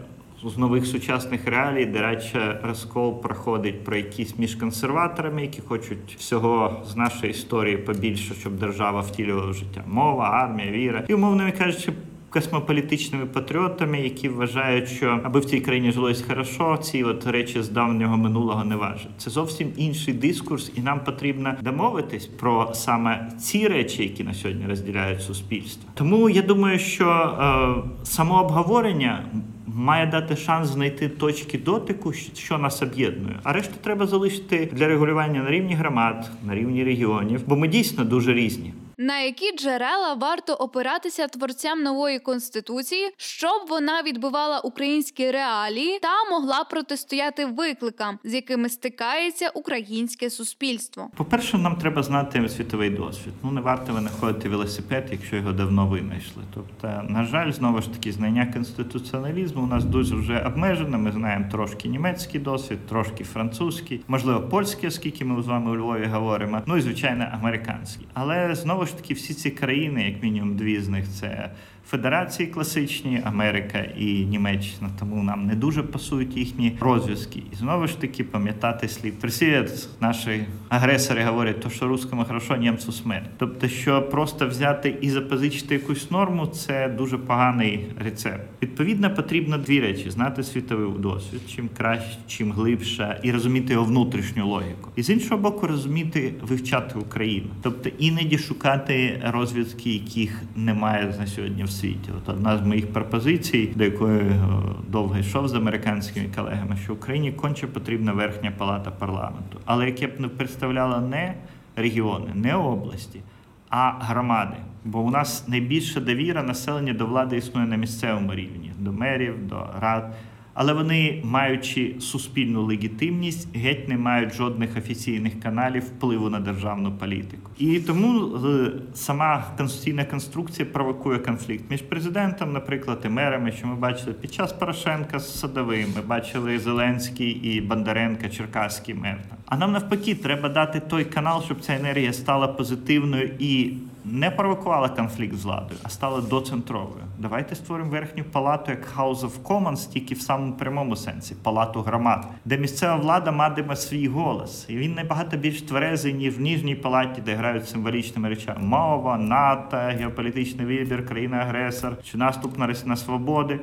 з 0.43 0.57
нових 0.57 0.85
сучасних 0.85 1.47
реалій, 1.47 1.85
де 1.85 2.01
радше 2.01 2.59
розкол 2.63 3.21
проходить 3.21 3.83
про 3.83 3.95
якісь 3.97 4.39
між 4.39 4.55
консерваторами, 4.55 5.41
які 5.41 5.61
хочуть 5.61 6.15
всього 6.17 6.83
з 6.87 6.95
нашої 6.95 7.31
історії 7.31 7.77
побільше, 7.77 8.33
щоб 8.33 8.53
держава 8.59 9.01
втілювала 9.01 9.53
життя. 9.53 9.83
Мова, 9.87 10.29
армія, 10.29 10.71
віра 10.71 11.03
і 11.07 11.13
умовно 11.13 11.51
кажучи. 11.57 11.93
Космополітичними 12.35 13.25
патріотами, 13.25 14.01
які 14.01 14.29
вважають, 14.29 14.89
що 14.89 15.19
аби 15.23 15.39
в 15.39 15.45
цій 15.45 15.59
країні 15.59 15.91
жилось 15.91 16.23
хорошо, 16.27 16.77
ці 16.77 17.03
от 17.03 17.27
речі 17.27 17.61
з 17.61 17.69
давнього 17.69 18.17
минулого 18.17 18.63
не 18.63 18.75
важать. 18.75 19.09
Це 19.17 19.29
зовсім 19.29 19.67
інший 19.77 20.13
дискурс, 20.13 20.71
і 20.75 20.81
нам 20.81 20.99
потрібно 20.99 21.53
домовитись 21.61 22.25
про 22.25 22.71
саме 22.73 23.31
ці 23.39 23.67
речі, 23.67 24.03
які 24.03 24.23
на 24.23 24.33
сьогодні 24.33 24.65
розділяють 24.67 25.21
суспільство. 25.21 25.89
Тому 25.93 26.29
я 26.29 26.41
думаю, 26.41 26.79
що 26.79 27.07
е, 27.07 28.03
самообговорення 28.03 29.23
має 29.67 30.05
дати 30.05 30.35
шанс 30.35 30.67
знайти 30.67 31.09
точки 31.09 31.57
дотику, 31.57 32.13
що 32.13 32.57
нас 32.57 32.81
об'єднує. 32.81 33.39
А 33.43 33.53
решту 33.53 33.73
треба 33.81 34.07
залишити 34.07 34.69
для 34.73 34.87
регулювання 34.87 35.43
на 35.43 35.51
рівні 35.51 35.73
громад, 35.73 36.31
на 36.45 36.55
рівні 36.55 36.83
регіонів, 36.83 37.41
бо 37.47 37.55
ми 37.55 37.67
дійсно 37.67 38.05
дуже 38.05 38.33
різні. 38.33 38.73
На 38.97 39.19
які 39.19 39.57
джерела 39.57 40.13
варто 40.13 40.53
опиратися 40.53 41.27
творцям 41.27 41.83
нової 41.83 42.19
конституції, 42.19 43.11
щоб 43.17 43.51
вона 43.69 44.01
відбивала 44.01 44.59
українські 44.59 45.31
реалії 45.31 45.99
та 46.01 46.29
могла 46.31 46.63
протистояти 46.63 47.45
викликам, 47.45 48.19
з 48.23 48.33
якими 48.33 48.69
стикається 48.69 49.49
українське 49.49 50.29
суспільство? 50.29 51.09
По 51.15 51.25
перше, 51.25 51.57
нам 51.57 51.75
треба 51.75 52.03
знати 52.03 52.49
світовий 52.49 52.89
досвід. 52.89 53.33
Ну 53.43 53.51
не 53.51 53.61
варто 53.61 53.93
винаходити 53.93 54.49
велосипед, 54.49 55.07
якщо 55.11 55.35
його 55.35 55.51
давно 55.51 55.87
винайшли. 55.87 56.43
Тобто, 56.53 57.01
на 57.09 57.23
жаль, 57.23 57.51
знову 57.51 57.81
ж 57.81 57.93
таки, 57.93 58.11
знання 58.11 58.45
конституціоналізму 58.53 59.63
у 59.63 59.67
нас 59.67 59.85
дуже 59.85 60.15
вже 60.15 60.39
обмежено. 60.39 60.97
Ми 60.97 61.11
знаємо 61.11 61.45
трошки 61.51 61.87
німецький 61.87 62.39
досвід, 62.41 62.87
трошки 62.87 63.23
французький, 63.23 64.01
можливо, 64.07 64.41
польський, 64.41 64.89
оскільки 64.89 65.25
ми 65.25 65.43
з 65.43 65.47
вами 65.47 65.71
у 65.71 65.75
Львові 65.75 66.05
говоримо. 66.05 66.61
Ну 66.65 66.77
і 66.77 66.81
звичайно, 66.81 67.27
американський. 67.33 68.07
Але 68.13 68.55
знову 68.55 68.84
ж 68.85 68.97
таки, 68.97 69.13
всі 69.13 69.33
ці 69.33 69.51
країни, 69.51 70.03
як 70.03 70.23
мінімум, 70.23 70.57
дві 70.57 70.81
з 70.81 70.89
них 70.89 71.05
це 71.19 71.51
федерації 71.87 72.49
класичні, 72.49 73.21
Америка 73.25 73.79
і 73.97 74.25
Німеччина, 74.25 74.89
тому 74.99 75.23
нам 75.23 75.45
не 75.45 75.55
дуже 75.55 75.83
пасують 75.83 76.37
їхні 76.37 76.77
розв'язки. 76.79 77.43
І 77.53 77.55
знову 77.55 77.87
ж 77.87 78.01
таки 78.01 78.23
пам'ятати 78.23 78.87
слід. 78.87 79.19
Присвіт 79.19 79.89
наші 80.01 80.45
агресори 80.69 81.23
говорять, 81.23 81.59
то 81.59 81.69
що 81.69 81.87
русскому 81.87 82.25
хорошо, 82.25 82.55
німцю 82.55 82.91
смерть. 82.91 83.29
Тобто, 83.37 83.67
що 83.67 84.01
просто 84.01 84.47
взяти 84.47 84.95
і 85.01 85.09
запозичити 85.09 85.73
якусь 85.73 86.11
норму, 86.11 86.47
це 86.47 86.89
дуже 86.89 87.17
поганий 87.17 87.87
рецепт. 87.99 88.43
Відповідно, 88.61 89.13
потрібно 89.13 89.57
дві 89.57 89.79
речі: 89.79 90.09
знати 90.09 90.43
світовий 90.43 90.99
досвід, 90.99 91.41
чим 91.55 91.69
краще, 91.77 92.17
чим 92.27 92.51
глибше, 92.51 93.19
і 93.23 93.31
розуміти 93.31 93.73
його 93.73 93.85
внутрішню 93.85 94.47
логіку. 94.47 94.91
І 94.95 95.03
з 95.03 95.09
іншого 95.09 95.41
боку, 95.41 95.67
розуміти, 95.67 96.33
вивчати 96.41 96.99
Україну, 96.99 97.47
тобто 97.61 97.89
іноді 97.99 98.37
шукати 98.37 99.21
розв'язки, 99.25 99.89
яких 99.93 100.41
немає 100.55 101.15
на 101.19 101.27
сьогодні 101.27 101.63
в 101.63 101.69
світі. 101.75 102.11
От 102.17 102.29
одна 102.29 102.57
з 102.57 102.61
моїх 102.61 102.93
пропозицій, 102.93 103.69
до 103.75 103.83
якої 103.83 104.19
е, 104.19 104.39
довго 104.87 105.17
йшов 105.17 105.47
з 105.47 105.53
американськими 105.53 106.27
колегами, 106.35 106.77
що 106.83 106.93
Україні 106.93 107.31
конче 107.31 107.67
потрібна 107.67 108.13
верхня 108.13 108.51
палата 108.57 108.91
парламенту, 108.91 109.59
але 109.65 109.85
яке 109.85 110.07
б 110.07 110.19
не 110.19 110.27
представляла 110.27 110.99
не 111.01 111.35
регіони, 111.75 112.27
не 112.33 112.55
області, 112.55 113.21
а 113.69 113.91
громади. 113.99 114.55
Бо 114.85 114.99
у 114.99 115.09
нас 115.09 115.47
найбільша 115.47 115.99
довіра 115.99 116.43
населення 116.43 116.93
до 116.93 117.05
влади 117.05 117.37
існує 117.37 117.67
на 117.67 117.75
місцевому 117.75 118.33
рівні, 118.33 118.71
до 118.79 118.91
мерів, 118.91 119.47
до 119.47 119.67
рад 119.79 120.15
але 120.55 120.73
вони, 120.73 121.21
маючи 121.23 121.95
суспільну 121.99 122.63
легітимність, 122.63 123.55
геть 123.55 123.87
не 123.89 123.97
мають 123.97 124.33
жодних 124.33 124.77
офіційних 124.77 125.39
каналів 125.39 125.83
впливу 125.83 126.29
на 126.29 126.39
державну 126.39 126.91
політику. 126.91 127.51
І 127.57 127.79
тому 127.79 128.35
е, 128.45 128.71
сама 128.93 129.45
конституційна 129.57 130.05
конструкція 130.05 130.67
провокує 130.73 131.19
конфлікт 131.19 131.63
між 131.69 131.81
президентом, 131.81 132.53
наприклад, 132.53 133.01
і 133.05 133.09
мерами, 133.09 133.51
що 133.51 133.67
ми 133.67 133.75
бачили 133.75 134.13
під 134.13 134.33
час 134.33 134.53
Порошенка 134.53 135.19
з 135.19 135.39
Садовим. 135.39 135.87
Ми 135.95 136.01
бачили 136.01 136.59
Зеленський 136.59 137.29
і 137.29 137.61
Бондаренка, 137.61 138.29
Черкаський 138.29 138.95
мер. 138.95 139.21
А 139.45 139.57
нам 139.57 139.71
навпаки, 139.71 140.15
треба 140.15 140.49
дати 140.49 140.79
той 140.79 141.05
канал, 141.05 141.43
щоб 141.45 141.61
ця 141.61 141.75
енергія 141.75 142.13
стала 142.13 142.47
позитивною 142.47 143.31
і 143.39 143.73
не 144.05 144.31
провокувала 144.31 144.89
конфлікт 144.89 145.35
з 145.35 145.43
владою, 145.43 145.79
а 145.83 145.89
стала 145.89 146.21
доцентровою. 146.21 147.03
Давайте 147.19 147.55
створимо 147.55 147.91
верхню 147.91 148.23
палату 148.23 148.71
як 148.71 148.97
House 148.97 149.19
of 149.19 149.31
Commons, 149.43 149.89
тільки 149.93 150.15
в 150.15 150.21
самому 150.21 150.53
прямому 150.53 150.95
сенсі 150.95 151.35
палату 151.43 151.81
громад, 151.81 152.27
де 152.45 152.57
місцева 152.57 152.95
влада 152.95 153.31
матиме 153.31 153.75
свій 153.75 154.07
голос, 154.07 154.65
і 154.69 154.77
він 154.77 154.93
набагато 154.93 155.37
більш 155.37 155.61
тверезий 155.61 156.13
ніж 156.13 156.37
в 156.37 156.41
ніжній 156.41 156.75
палаті, 156.75 157.21
де 157.21 157.35
грають 157.35 157.69
символічними 157.69 158.29
речами 158.29 158.61
мова, 158.61 159.17
НАТО, 159.17 159.77
геополітичний 159.77 160.65
вибір, 160.65 161.05
країна-агресор 161.05 161.97
чи 162.03 162.17
наступ 162.17 162.57
на 162.57 162.75
на 162.85 162.95
свободи. 162.95 163.59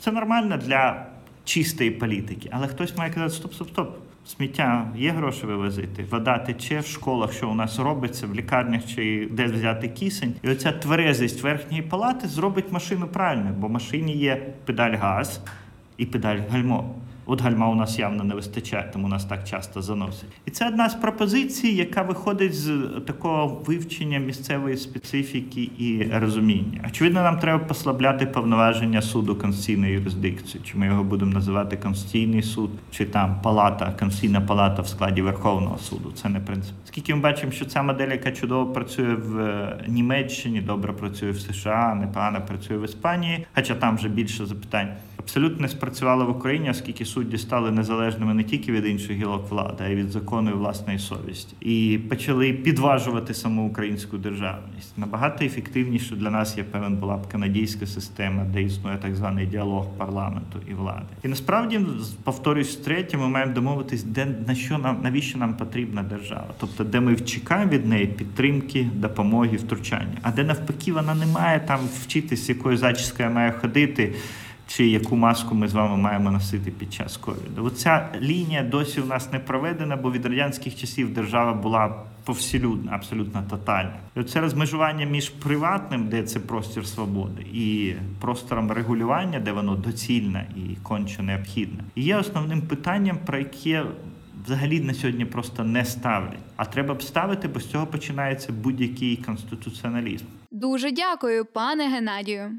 Це 0.00 0.12
нормально 0.12 0.56
для 0.56 1.06
чистої 1.44 1.90
політики, 1.90 2.48
але 2.52 2.66
хтось 2.66 2.96
має 2.96 3.10
казати: 3.10 3.34
стоп, 3.34 3.54
стоп, 3.54 3.68
стоп. 3.68 4.09
Сміття 4.26 4.92
є 4.96 5.10
гроші 5.10 5.46
вивозити, 5.46 6.04
вода 6.10 6.38
тече 6.38 6.80
в 6.80 6.86
школах, 6.86 7.32
що 7.32 7.50
у 7.50 7.54
нас 7.54 7.78
робиться, 7.78 8.26
в 8.26 8.34
лікарнях 8.34 8.86
чи 8.86 9.28
де 9.30 9.44
взяти 9.44 9.88
кисень. 9.88 10.34
І 10.42 10.48
оця 10.50 10.72
тверезість 10.72 11.42
верхньої 11.42 11.82
палати 11.82 12.28
зробить 12.28 12.72
машину 12.72 13.06
правильно, 13.06 13.54
бо 13.58 13.66
в 13.66 13.70
машині 13.70 14.16
є 14.16 14.52
педаль 14.64 14.96
газ 14.96 15.40
і 15.96 16.06
педаль 16.06 16.38
гальмо. 16.50 16.94
От 17.32 17.40
гальма 17.42 17.68
у 17.68 17.74
нас 17.74 17.98
явно 17.98 18.24
не 18.24 18.34
вистачає, 18.34 18.90
тому 18.92 19.08
нас 19.08 19.24
так 19.24 19.44
часто 19.44 19.82
заносить. 19.82 20.28
І 20.46 20.50
це 20.50 20.68
одна 20.68 20.88
з 20.88 20.94
пропозицій, 20.94 21.68
яка 21.68 22.02
виходить 22.02 22.54
з 22.54 22.78
такого 23.06 23.46
вивчення 23.66 24.18
місцевої 24.18 24.76
специфіки 24.76 25.70
і 25.78 26.10
розуміння. 26.12 26.84
Очевидно, 26.88 27.22
нам 27.22 27.38
треба 27.38 27.64
послабляти 27.64 28.26
повноваження 28.26 29.02
суду 29.02 29.36
конституційної 29.36 29.92
юрисдикції. 29.92 30.64
Чи 30.64 30.78
ми 30.78 30.86
його 30.86 31.04
будемо 31.04 31.32
називати 31.32 31.76
Конституційний 31.76 32.42
суд, 32.42 32.70
чи 32.90 33.04
там 33.04 33.40
палата, 33.42 33.94
Конституційна 33.98 34.40
палата 34.40 34.82
в 34.82 34.88
складі 34.88 35.22
Верховного 35.22 35.78
суду. 35.78 36.12
Це 36.14 36.28
не 36.28 36.40
принцип. 36.40 36.74
Скільки 36.84 37.14
ми 37.14 37.20
бачимо, 37.20 37.52
що 37.52 37.64
ця 37.64 37.82
модель, 37.82 38.08
яка 38.08 38.32
чудово 38.32 38.72
працює 38.72 39.14
в 39.14 39.38
е, 39.38 39.84
Німеччині, 39.88 40.60
добре 40.60 40.92
працює 40.92 41.30
в 41.30 41.40
США, 41.40 41.94
непогано 42.00 42.40
працює 42.48 42.76
в 42.76 42.84
Іспанії, 42.84 43.46
хоча 43.54 43.74
там 43.74 43.96
вже 43.96 44.08
більше 44.08 44.46
запитань. 44.46 44.88
Абсолютно 45.30 45.62
не 45.62 45.68
спрацювала 45.68 46.24
в 46.24 46.30
Україні, 46.30 46.70
оскільки 46.70 47.04
судді 47.04 47.38
стали 47.38 47.70
незалежними 47.70 48.34
не 48.34 48.44
тільки 48.44 48.72
від 48.72 48.86
інших 48.86 49.16
гілок 49.16 49.50
влади, 49.50 49.84
а 49.84 49.88
й 49.88 49.94
від 49.94 50.10
закону 50.10 50.50
і 50.50 50.52
власної 50.52 50.98
совісті, 50.98 51.54
і 51.60 51.98
почали 52.08 52.52
підважувати 52.52 53.34
саму 53.34 53.68
українську 53.68 54.18
державність. 54.18 54.98
Набагато 54.98 55.44
ефективніше 55.44 56.16
для 56.16 56.30
нас, 56.30 56.58
я 56.58 56.64
певен, 56.64 56.96
була 56.96 57.16
б 57.16 57.26
канадійська 57.26 57.86
система, 57.86 58.44
де 58.44 58.62
існує 58.62 58.96
так 58.96 59.16
званий 59.16 59.46
діалог 59.46 59.86
парламенту 59.98 60.58
і 60.70 60.74
влади. 60.74 61.06
І 61.22 61.28
насправді 61.28 61.80
повторюсь 62.24 62.76
втретє, 62.76 63.16
ми 63.16 63.28
маємо 63.28 63.52
домовитись, 63.52 64.02
де 64.02 64.26
на 64.46 64.54
що 64.54 64.78
нам 64.78 65.00
навіщо 65.02 65.38
нам 65.38 65.54
потрібна 65.54 66.02
держава, 66.02 66.54
тобто 66.60 66.84
де 66.84 67.00
ми 67.00 67.16
чекаємо 67.16 67.72
від 67.72 67.86
неї 67.86 68.06
підтримки, 68.06 68.88
допомоги, 68.94 69.56
втручання, 69.56 70.18
а 70.22 70.32
де 70.32 70.44
навпаки 70.44 70.92
вона 70.92 71.14
не 71.14 71.26
має 71.26 71.60
там 71.60 71.80
вчитись, 72.02 72.48
якою 72.48 72.76
зачіскою 72.76 73.30
має 73.30 73.52
ходити 73.52 74.14
чи 74.70 74.86
яку 74.86 75.16
маску 75.16 75.54
ми 75.54 75.68
з 75.68 75.72
вами 75.72 75.96
маємо 75.96 76.30
носити 76.30 76.70
під 76.70 76.92
час 76.92 77.16
ковіду. 77.16 77.64
Оця 77.64 78.08
лінія 78.20 78.62
досі 78.62 79.00
у 79.00 79.04
нас 79.04 79.32
не 79.32 79.38
проведена, 79.38 79.96
бо 79.96 80.12
від 80.12 80.26
радянських 80.26 80.76
часів 80.76 81.14
держава 81.14 81.52
була 81.52 82.02
повсілюдна, 82.24 82.92
абсолютно 82.92 83.42
тотальна. 83.50 83.96
І 84.16 84.22
Це 84.22 84.40
розмежування 84.40 85.06
між 85.06 85.28
приватним, 85.28 86.08
де 86.08 86.22
це 86.22 86.40
простір 86.40 86.86
свободи, 86.86 87.42
і 87.52 87.94
простором 88.20 88.72
регулювання, 88.72 89.40
де 89.40 89.52
воно 89.52 89.76
доцільне 89.76 90.46
і 90.56 90.76
конче 90.82 91.22
необхідне, 91.22 91.84
і 91.94 92.02
є 92.02 92.16
основним 92.16 92.62
питанням, 92.62 93.18
про 93.26 93.38
яке 93.38 93.84
взагалі 94.44 94.80
на 94.80 94.94
сьогодні 94.94 95.24
просто 95.24 95.64
не 95.64 95.84
ставлять. 95.84 96.38
А 96.56 96.64
треба 96.64 96.94
б 96.94 97.02
ставити, 97.02 97.48
бо 97.48 97.60
з 97.60 97.70
цього 97.70 97.86
починається 97.86 98.52
будь-який 98.52 99.16
конституціоналізм. 99.16 100.24
Дуже 100.50 100.92
дякую, 100.92 101.44
пане 101.44 101.88
Геннадію. 101.88 102.50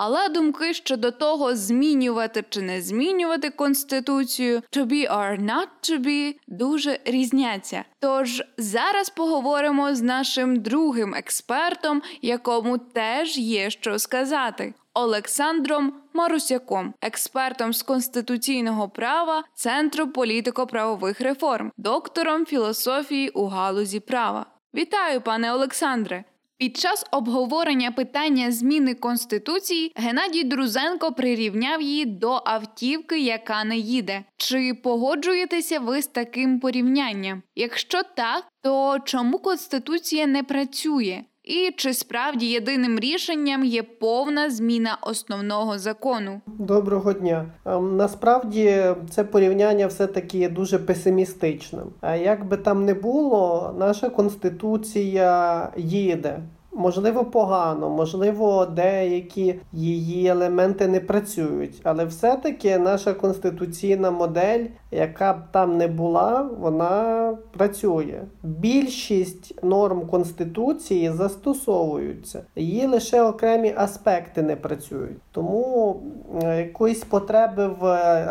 Але 0.00 0.28
думки 0.28 0.74
щодо 0.74 1.10
того, 1.10 1.56
змінювати 1.56 2.44
чи 2.48 2.62
не 2.62 2.82
змінювати 2.82 3.50
конституцію, 3.50 4.62
to 4.72 4.84
be 4.86 5.12
or 5.12 5.44
not 5.44 5.66
to 5.82 5.98
be, 5.98 6.34
дуже 6.48 6.98
різняться. 7.04 7.84
Тож 8.00 8.42
зараз 8.58 9.10
поговоримо 9.10 9.94
з 9.94 10.02
нашим 10.02 10.60
другим 10.60 11.14
експертом, 11.14 12.02
якому 12.22 12.78
теж 12.78 13.38
є 13.38 13.70
що 13.70 13.98
сказати. 13.98 14.74
Олександром 14.94 15.92
Марусяком, 16.12 16.94
експертом 17.00 17.72
з 17.72 17.82
конституційного 17.82 18.88
права 18.88 19.44
Центру 19.54 20.06
політико-правових 20.06 21.20
реформ, 21.20 21.72
доктором 21.76 22.46
філософії 22.46 23.28
у 23.28 23.46
галузі 23.46 24.00
права. 24.00 24.46
Вітаю, 24.74 25.20
пане 25.20 25.52
Олександре! 25.52 26.24
Під 26.58 26.76
час 26.76 27.04
обговорення 27.10 27.90
питання 27.90 28.52
зміни 28.52 28.94
конституції 28.94 29.92
Геннадій 29.96 30.44
Друзенко 30.44 31.12
прирівняв 31.12 31.82
її 31.82 32.04
до 32.04 32.42
автівки, 32.44 33.18
яка 33.18 33.64
не 33.64 33.76
їде. 33.76 34.24
Чи 34.36 34.74
погоджуєтеся 34.74 35.80
ви 35.80 36.02
з 36.02 36.06
таким 36.06 36.60
порівнянням? 36.60 37.42
Якщо 37.56 38.02
так, 38.02 38.44
то 38.62 38.98
чому 39.04 39.38
конституція 39.38 40.26
не 40.26 40.42
працює? 40.42 41.24
І 41.48 41.72
чи 41.76 41.94
справді 41.94 42.46
єдиним 42.46 42.98
рішенням 42.98 43.64
є 43.64 43.82
повна 43.82 44.50
зміна 44.50 44.98
основного 45.02 45.78
закону? 45.78 46.40
Доброго 46.46 47.12
дня. 47.12 47.46
Ем, 47.66 47.96
насправді 47.96 48.84
це 49.10 49.24
порівняння 49.24 49.86
все 49.86 50.06
таки 50.06 50.48
дуже 50.48 50.78
песимістичним. 50.78 51.86
А 52.00 52.16
як 52.16 52.48
би 52.48 52.56
там 52.56 52.84
не 52.84 52.94
було, 52.94 53.74
наша 53.78 54.08
конституція 54.08 55.68
їде. 55.76 56.40
Можливо, 56.78 57.24
погано, 57.24 57.90
можливо, 57.90 58.66
деякі 58.66 59.60
її 59.72 60.26
елементи 60.26 60.88
не 60.88 61.00
працюють, 61.00 61.80
але 61.84 62.04
все-таки 62.04 62.78
наша 62.78 63.14
конституційна 63.14 64.10
модель, 64.10 64.64
яка 64.90 65.32
б 65.32 65.36
там 65.50 65.76
не 65.76 65.88
була, 65.88 66.50
вона 66.60 67.36
працює. 67.56 68.22
Більшість 68.42 69.62
норм 69.62 70.06
конституції 70.06 71.10
застосовуються, 71.10 72.42
її 72.56 72.86
лише 72.86 73.22
окремі 73.22 73.74
аспекти 73.76 74.42
не 74.42 74.56
працюють. 74.56 75.18
Тому 75.32 76.00
е, 76.42 76.58
якоїсь 76.58 77.04
потреби 77.04 77.66
в 77.66 77.82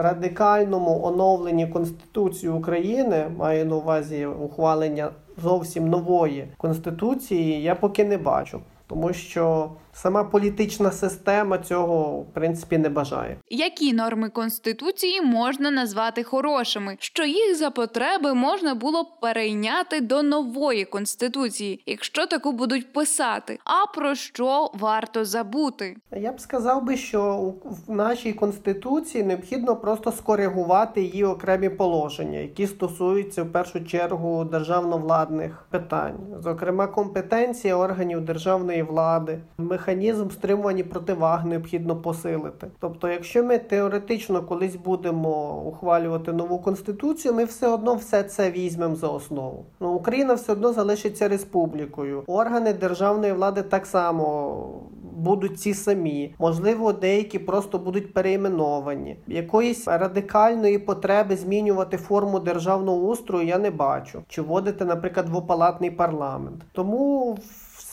радикальному 0.02 1.02
оновленні 1.04 1.68
Конституції 1.68 2.52
України 2.52 3.26
маю 3.38 3.66
на 3.66 3.76
увазі 3.76 4.26
ухвалення 4.26 5.10
зовсім 5.38 5.90
нової 5.90 6.48
конституції 6.58 7.62
я 7.62 7.76
поки 7.76 8.06
не 8.06 8.18
бачу, 8.18 8.60
тому 8.88 9.14
що 9.14 9.70
сама 9.98 10.24
політична 10.24 10.92
система 10.92 11.58
цього 11.58 12.20
в 12.20 12.34
принципі 12.34 12.78
не 12.78 12.90
бажає. 12.90 13.38
Які 13.50 13.94
норми 13.94 14.30
конституції 14.30 15.22
можна 15.22 15.72
назвати 15.72 16.24
хорошими, 16.24 16.96
що 17.00 17.24
їх 17.24 17.58
за 17.58 17.70
потреби 17.70 18.34
можна 18.34 18.76
було 18.76 19.04
б 19.04 19.08
перейняти 19.22 20.02
до 20.02 20.24
нової 20.24 20.86
конституції, 20.86 21.84
якщо 21.86 22.26
таку 22.26 22.52
будуть 22.52 22.94
писати? 22.94 23.60
А 23.64 23.86
про 23.96 24.16
що 24.16 24.72
варто 24.74 25.26
забути? 25.26 25.96
Я 26.12 26.32
б 26.32 26.40
сказав 26.40 26.84
би, 26.84 26.98
що 26.98 27.54
в 27.88 27.92
нашій 27.92 28.34
конституції 28.34 29.24
необхідно 29.24 29.76
просто 29.76 30.12
скоригувати 30.12 31.02
її 31.02 31.24
окремі 31.24 31.70
положення, 31.70 32.40
які 32.40 32.68
стосуються 32.68 33.44
в 33.44 33.52
першу 33.52 33.86
чергу 33.86 34.44
державно-владних 34.44 35.66
питань, 35.70 36.18
зокрема 36.44 36.88
компетенція 36.88 37.76
органів 37.76 38.22
державної 38.22 38.84
влади, 38.84 39.40
механізм 39.58 39.87
механізм 39.88 40.30
стримування 40.30 40.84
противаг 40.84 41.46
необхідно 41.46 41.96
посилити. 41.96 42.68
Тобто, 42.80 43.10
якщо 43.10 43.44
ми 43.44 43.58
теоретично 43.58 44.42
колись 44.42 44.76
будемо 44.76 45.62
ухвалювати 45.62 46.34
нову 46.34 46.60
конституцію, 46.60 47.34
ми 47.34 47.46
все 47.46 47.68
одно 47.68 47.96
все 47.96 48.24
це 48.24 48.52
візьмемо 48.52 48.96
за 48.96 49.08
основу. 49.08 49.66
Ну, 49.80 49.94
Україна 49.94 50.34
все 50.34 50.52
одно 50.52 50.74
залишиться 50.74 51.28
республікою. 51.28 52.24
Органи 52.28 52.74
державної 52.74 53.34
влади 53.34 53.62
так 53.62 53.86
само. 53.86 54.82
Будуть 55.18 55.60
ці 55.60 55.74
самі, 55.74 56.36
можливо, 56.40 56.94
деякі 56.94 57.40
просто 57.40 57.80
будуть 57.80 58.14
переіменовані. 58.14 59.18
Якоїсь 59.28 59.88
радикальної 59.88 60.80
потреби 60.80 61.36
змінювати 61.36 61.98
форму 61.98 62.40
державного 62.40 62.98
устрою 62.98 63.48
я 63.48 63.58
не 63.58 63.72
бачу. 63.72 64.24
Чи 64.28 64.42
вводити, 64.42 64.86
наприклад, 64.86 65.26
двопалатний 65.26 65.92
парламент. 65.92 66.62
Тому 66.72 67.38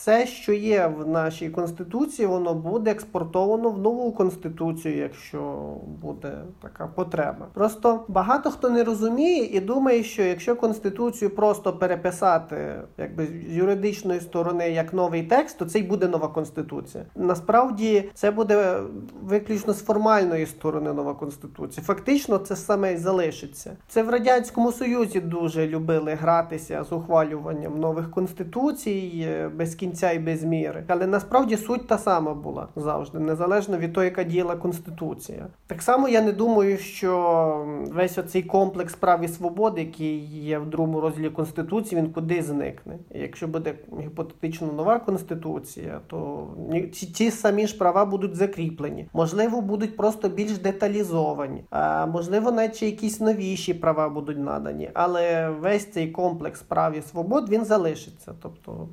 все, 0.05 0.27
що 0.27 0.53
є 0.53 0.91
в 0.97 1.07
нашій 1.07 1.49
конституції, 1.49 2.25
воно 2.25 2.53
буде 2.53 2.91
експортовано 2.91 3.69
в 3.69 3.79
нову 3.79 4.11
конституцію, 4.11 4.97
якщо 4.97 5.57
буде 6.01 6.33
така 6.61 6.87
потреба. 6.87 7.47
Просто 7.53 8.05
багато 8.07 8.51
хто 8.51 8.69
не 8.69 8.83
розуміє 8.83 9.43
і 9.43 9.59
думає, 9.59 10.03
що 10.03 10.23
якщо 10.23 10.55
конституцію 10.55 11.29
просто 11.29 11.73
переписати, 11.73 12.81
якби 12.97 13.25
з 13.25 13.55
юридичної 13.55 14.19
сторони 14.19 14.71
як 14.71 14.93
новий 14.93 15.23
текст, 15.23 15.57
то 15.57 15.65
це 15.65 15.79
й 15.79 15.83
буде 15.83 16.07
нова 16.07 16.27
конституція. 16.27 17.05
Насправді 17.15 18.09
це 18.13 18.31
буде 18.31 18.77
виключно 19.23 19.73
з 19.73 19.83
формальної 19.83 20.45
сторони 20.45 20.93
нова 20.93 21.13
конституція. 21.13 21.83
Фактично, 21.85 22.37
це 22.37 22.55
саме 22.55 22.93
і 22.93 22.97
залишиться. 22.97 23.77
Це 23.87 24.03
в 24.03 24.09
радянському 24.09 24.71
союзі 24.71 25.19
дуже 25.19 25.67
любили 25.67 26.13
гратися 26.13 26.83
з 26.89 26.91
ухвалюванням 26.91 27.79
нових 27.79 28.11
конституцій 28.11 29.27
без 29.55 29.75
кінця 29.75 29.94
кінця 29.95 30.11
і 30.11 30.19
без 30.19 30.43
міри. 30.43 30.83
Але 30.87 31.07
насправді 31.07 31.57
суть 31.57 31.87
та 31.87 31.97
сама 31.97 32.33
була 32.33 32.67
завжди, 32.75 33.19
незалежно 33.19 33.77
від 33.77 33.93
того, 33.93 34.03
яка 34.03 34.23
діяла 34.23 34.55
конституція. 34.55 35.47
Так 35.67 35.81
само 35.81 36.09
я 36.09 36.21
не 36.21 36.31
думаю, 36.31 36.77
що 36.77 37.65
весь 37.91 38.17
оцей 38.17 38.43
комплекс 38.43 38.95
прав 38.95 39.23
і 39.23 39.27
свобод, 39.27 39.77
який 39.77 40.19
є 40.25 40.59
в 40.59 40.69
другому 40.69 41.01
розділі 41.01 41.29
конституції, 41.29 42.01
він 42.01 42.11
куди 42.11 42.41
зникне. 42.41 42.97
Якщо 43.09 43.47
буде 43.47 43.73
гіпотетично 44.01 44.67
нова 44.67 44.99
конституція, 44.99 45.99
то 46.07 46.47
ці, 46.93 47.07
ці 47.07 47.31
самі 47.31 47.67
ж 47.67 47.77
права 47.77 48.05
будуть 48.05 48.35
закріплені. 48.35 49.09
Можливо, 49.13 49.61
будуть 49.61 49.97
просто 49.97 50.29
більш 50.29 50.57
деталізовані, 50.57 51.63
а 51.69 52.05
можливо, 52.05 52.51
навіть 52.51 52.83
якісь 52.83 53.19
новіші 53.19 53.73
права 53.73 54.09
будуть 54.09 54.39
надані. 54.39 54.89
Але 54.93 55.49
весь 55.49 55.91
цей 55.91 56.11
комплекс 56.11 56.61
прав 56.61 56.97
і 56.97 57.01
свобод 57.01 57.49
він 57.49 57.65
залишиться. 57.65 58.33
Тобто, 58.41 58.87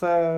це 0.00 0.37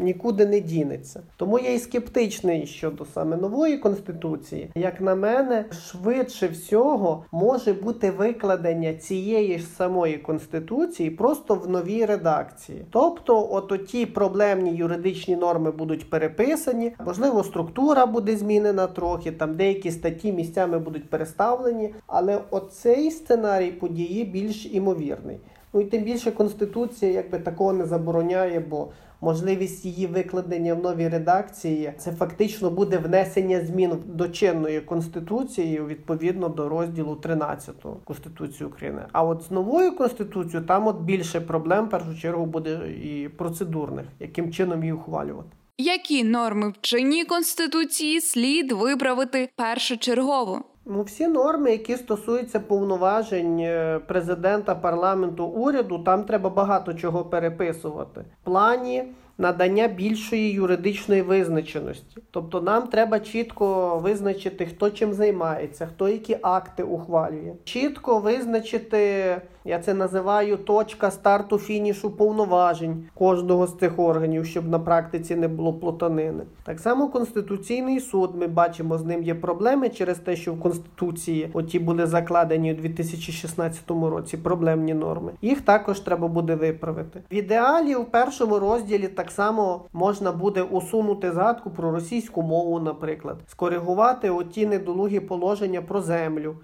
нікуди 0.00 0.46
не 0.46 0.60
дінеться. 0.60 1.20
Тому 1.36 1.58
я 1.58 1.72
і 1.72 1.78
скептичний 1.78 2.66
щодо 2.66 3.04
саме 3.04 3.36
нової 3.36 3.78
конституції. 3.78 4.70
Як 4.74 5.00
на 5.00 5.14
мене, 5.14 5.64
швидше 5.70 6.48
всього 6.48 7.24
може 7.32 7.72
бути 7.72 8.10
викладення 8.10 8.94
цієї 8.94 9.58
ж 9.58 9.66
самої 9.66 10.18
конституції 10.18 11.10
просто 11.10 11.54
в 11.54 11.70
новій 11.70 12.04
редакції. 12.04 12.84
Тобто, 12.90 13.48
от 13.50 13.86
ті 13.86 14.06
проблемні 14.06 14.70
юридичні 14.70 15.36
норми 15.36 15.70
будуть 15.70 16.10
переписані, 16.10 16.92
можливо, 17.06 17.44
структура 17.44 18.06
буде 18.06 18.36
змінена 18.36 18.86
трохи, 18.86 19.32
там 19.32 19.56
деякі 19.56 19.90
статті 19.90 20.32
місцями 20.32 20.78
будуть 20.78 21.10
переставлені, 21.10 21.94
але 22.06 22.40
оцей 22.50 23.10
сценарій 23.10 23.70
події 23.70 24.24
більш 24.24 24.66
імовірний. 24.66 25.40
Ну 25.72 25.80
і 25.80 25.84
тим 25.84 26.02
більше 26.02 26.30
конституція 26.30 27.12
якби 27.12 27.38
такого 27.38 27.72
не 27.72 27.84
забороняє, 27.84 28.60
бо 28.60 28.88
можливість 29.20 29.84
її 29.84 30.06
викладення 30.06 30.74
в 30.74 30.82
новій 30.82 31.08
редакції 31.08 31.92
це 31.98 32.12
фактично 32.12 32.70
буде 32.70 32.98
внесення 32.98 33.60
змін 33.60 33.92
до 34.06 34.28
чинної 34.28 34.80
конституції 34.80 35.82
відповідно 35.82 36.48
до 36.48 36.68
розділу 36.68 37.16
13 37.16 37.74
Конституції 38.04 38.66
України. 38.66 39.02
А 39.12 39.24
от 39.24 39.42
з 39.42 39.50
новою 39.50 39.96
конституцією 39.96 40.66
там 40.66 40.86
от 40.86 41.00
більше 41.00 41.40
проблем 41.40 41.86
в 41.86 41.90
першу 41.90 42.18
чергу 42.18 42.46
буде 42.46 42.92
і 43.04 43.28
процедурних, 43.28 44.06
яким 44.20 44.52
чином 44.52 44.80
її 44.80 44.92
ухвалювати. 44.92 45.48
Які 45.78 46.24
норми 46.24 46.68
в 46.70 46.74
чинній 46.80 47.24
конституції 47.24 48.20
слід 48.20 48.72
виправити 48.72 49.48
першочергово? 49.56 50.64
Ну, 50.90 51.02
всі 51.02 51.28
норми, 51.28 51.70
які 51.70 51.96
стосуються 51.96 52.60
повноважень 52.60 53.60
е, 53.60 54.00
президента, 54.06 54.74
парламенту, 54.74 55.44
уряду, 55.44 55.98
там 55.98 56.24
треба 56.24 56.50
багато 56.50 56.94
чого 56.94 57.24
переписувати. 57.24 58.20
В 58.20 58.44
плані 58.44 59.04
надання 59.38 59.88
більшої 59.88 60.50
юридичної 60.50 61.22
визначеності. 61.22 62.22
Тобто 62.30 62.60
нам 62.60 62.86
треба 62.86 63.20
чітко 63.20 63.98
визначити, 63.98 64.66
хто 64.66 64.90
чим 64.90 65.12
займається, 65.12 65.86
хто 65.86 66.08
які 66.08 66.36
акти 66.42 66.82
ухвалює. 66.82 67.52
Чітко 67.64 68.18
визначити, 68.18 69.36
я 69.64 69.78
це 69.78 69.94
називаю 69.94 70.56
точка 70.56 71.10
старту 71.10 71.58
фінішу 71.58 72.10
повноважень 72.10 73.04
кожного 73.14 73.66
з 73.66 73.76
цих 73.76 73.98
органів, 73.98 74.46
щоб 74.46 74.68
на 74.68 74.78
практиці 74.78 75.36
не 75.36 75.48
було 75.48 75.72
плутанини. 75.72 76.44
Так 76.64 76.80
само 76.80 77.08
Конституційний 77.08 78.00
суд, 78.00 78.30
ми 78.34 78.46
бачимо, 78.46 78.98
з 78.98 79.04
ним 79.04 79.22
є 79.22 79.34
проблеми 79.34 79.88
через 79.88 80.18
те, 80.18 80.36
що 80.36 80.52
в 80.52 80.60
Конституції 80.60 81.50
оті 81.52 81.78
були 81.78 82.06
закладені 82.06 82.72
у 82.72 82.76
2016 82.76 83.90
році 83.90 84.36
проблемні 84.36 84.94
норми. 84.94 85.32
Їх 85.42 85.60
також 85.60 86.00
треба 86.00 86.28
буде 86.28 86.54
виправити. 86.54 87.22
В 87.30 87.34
ідеалі 87.34 87.94
в 87.94 88.04
першому 88.04 88.58
розділі 88.58 89.08
так 89.08 89.27
само 89.30 89.84
можна 89.92 90.32
буде 90.32 90.62
усунути 90.62 91.32
згадку 91.32 91.70
про 91.70 91.90
російську 91.90 92.42
мову, 92.42 92.80
наприклад, 92.80 93.36
скоригувати 93.46 94.30
оті 94.30 94.66
недолугі 94.66 95.20
положення 95.20 95.82
про 95.82 96.00
землю, 96.00 96.56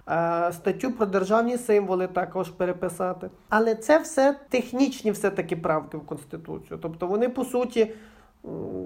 статтю 0.51 0.91
про 0.91 1.05
державні 1.05 1.57
символи 1.57 2.07
також 2.07 2.49
переписати. 2.49 3.29
Але 3.49 3.75
це 3.75 3.99
все 3.99 4.35
технічні 4.49 5.11
все 5.11 5.29
таки 5.29 5.55
правки 5.55 5.97
в 5.97 6.05
Конституцію. 6.05 6.79
Тобто 6.81 7.07
вони 7.07 7.29
по 7.29 7.45
суті 7.45 7.91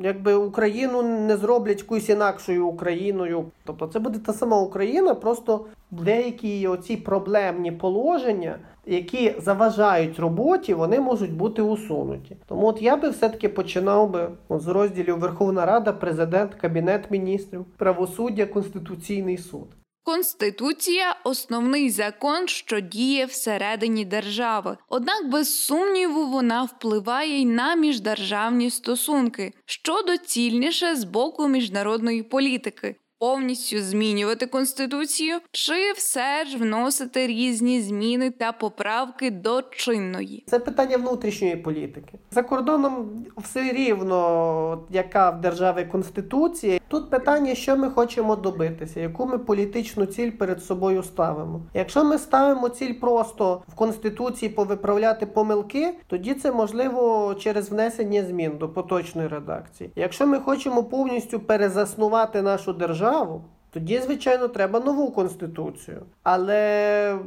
якби 0.01 0.33
Україну 0.33 1.01
не 1.01 1.37
зроблять 1.37 1.79
якоюсь 1.79 2.09
інакшою 2.09 2.67
Україною. 2.67 3.45
Тобто 3.63 3.87
це 3.87 3.99
буде 3.99 4.19
та 4.19 4.33
сама 4.33 4.61
Україна, 4.61 5.15
просто 5.15 5.65
деякі 5.91 6.67
оці 6.67 6.97
проблемні 6.97 7.71
положення, 7.71 8.55
які 8.85 9.35
заважають 9.39 10.19
роботі, 10.19 10.73
вони 10.73 10.99
можуть 10.99 11.33
бути 11.33 11.61
усунуті. 11.61 12.37
Тому 12.47 12.67
от 12.67 12.81
я 12.81 12.95
би 12.95 13.09
все-таки 13.09 13.49
починав 13.49 14.09
би 14.09 14.29
от 14.47 14.61
з 14.61 14.67
розділів 14.67 15.19
Верховна 15.19 15.65
Рада, 15.65 15.93
Президент, 15.93 16.53
Кабінет 16.55 17.11
міністрів, 17.11 17.65
правосуддя, 17.77 18.45
Конституційний 18.45 19.37
суд. 19.37 19.67
Конституція 20.03 21.15
основний 21.23 21.89
закон, 21.89 22.47
що 22.47 22.79
діє 22.79 23.25
всередині 23.25 24.05
держави. 24.05 24.77
Однак, 24.89 25.29
без 25.29 25.61
сумніву, 25.61 26.25
вона 26.25 26.63
впливає 26.63 27.41
й 27.41 27.45
на 27.45 27.75
міждержавні 27.75 28.69
стосунки, 28.69 29.53
що 29.65 30.01
доцільніше 30.01 30.95
з 30.95 31.03
боку 31.03 31.47
міжнародної 31.47 32.23
політики 32.23 32.95
повністю 33.19 33.81
змінювати 33.81 34.47
конституцію, 34.47 35.39
чи 35.51 35.91
все 35.95 36.45
ж 36.45 36.57
вносити 36.57 37.27
різні 37.27 37.81
зміни 37.81 38.31
та 38.31 38.51
поправки 38.51 39.31
до 39.31 39.61
чинної? 39.61 40.43
Це 40.47 40.59
питання 40.59 40.97
внутрішньої 40.97 41.55
політики. 41.55 42.19
За 42.31 42.43
кордоном 42.43 43.09
все 43.37 43.71
рівно, 43.71 44.83
яка 44.89 45.29
в 45.29 45.41
державі 45.41 45.87
конституція. 45.91 46.79
Тут 46.87 47.09
питання, 47.09 47.55
що 47.55 47.77
ми 47.77 47.89
хочемо 47.89 48.35
добитися, 48.35 48.99
яку 48.99 49.25
ми 49.25 49.37
політичну 49.37 50.05
ціль 50.05 50.31
перед 50.31 50.63
собою 50.63 51.03
ставимо. 51.03 51.61
Якщо 51.73 52.03
ми 52.03 52.17
ставимо 52.17 52.69
ціль 52.69 52.93
просто 52.93 53.61
в 53.67 53.75
конституції 53.75 54.49
повиправляти 54.49 55.25
помилки, 55.25 55.93
тоді 56.07 56.33
це 56.33 56.51
можливо 56.51 57.35
через 57.39 57.69
внесення 57.69 58.23
змін 58.23 58.51
до 58.59 58.69
поточної 58.69 59.27
редакції. 59.27 59.89
Якщо 59.95 60.27
ми 60.27 60.39
хочемо 60.39 60.83
повністю 60.83 61.39
перезаснувати 61.39 62.41
нашу 62.41 62.73
державу 62.73 63.08
державу, 63.09 63.41
тоді, 63.69 63.99
звичайно, 63.99 64.47
треба 64.47 64.79
нову 64.79 65.11
конституцію. 65.11 66.01
Але 66.23 67.19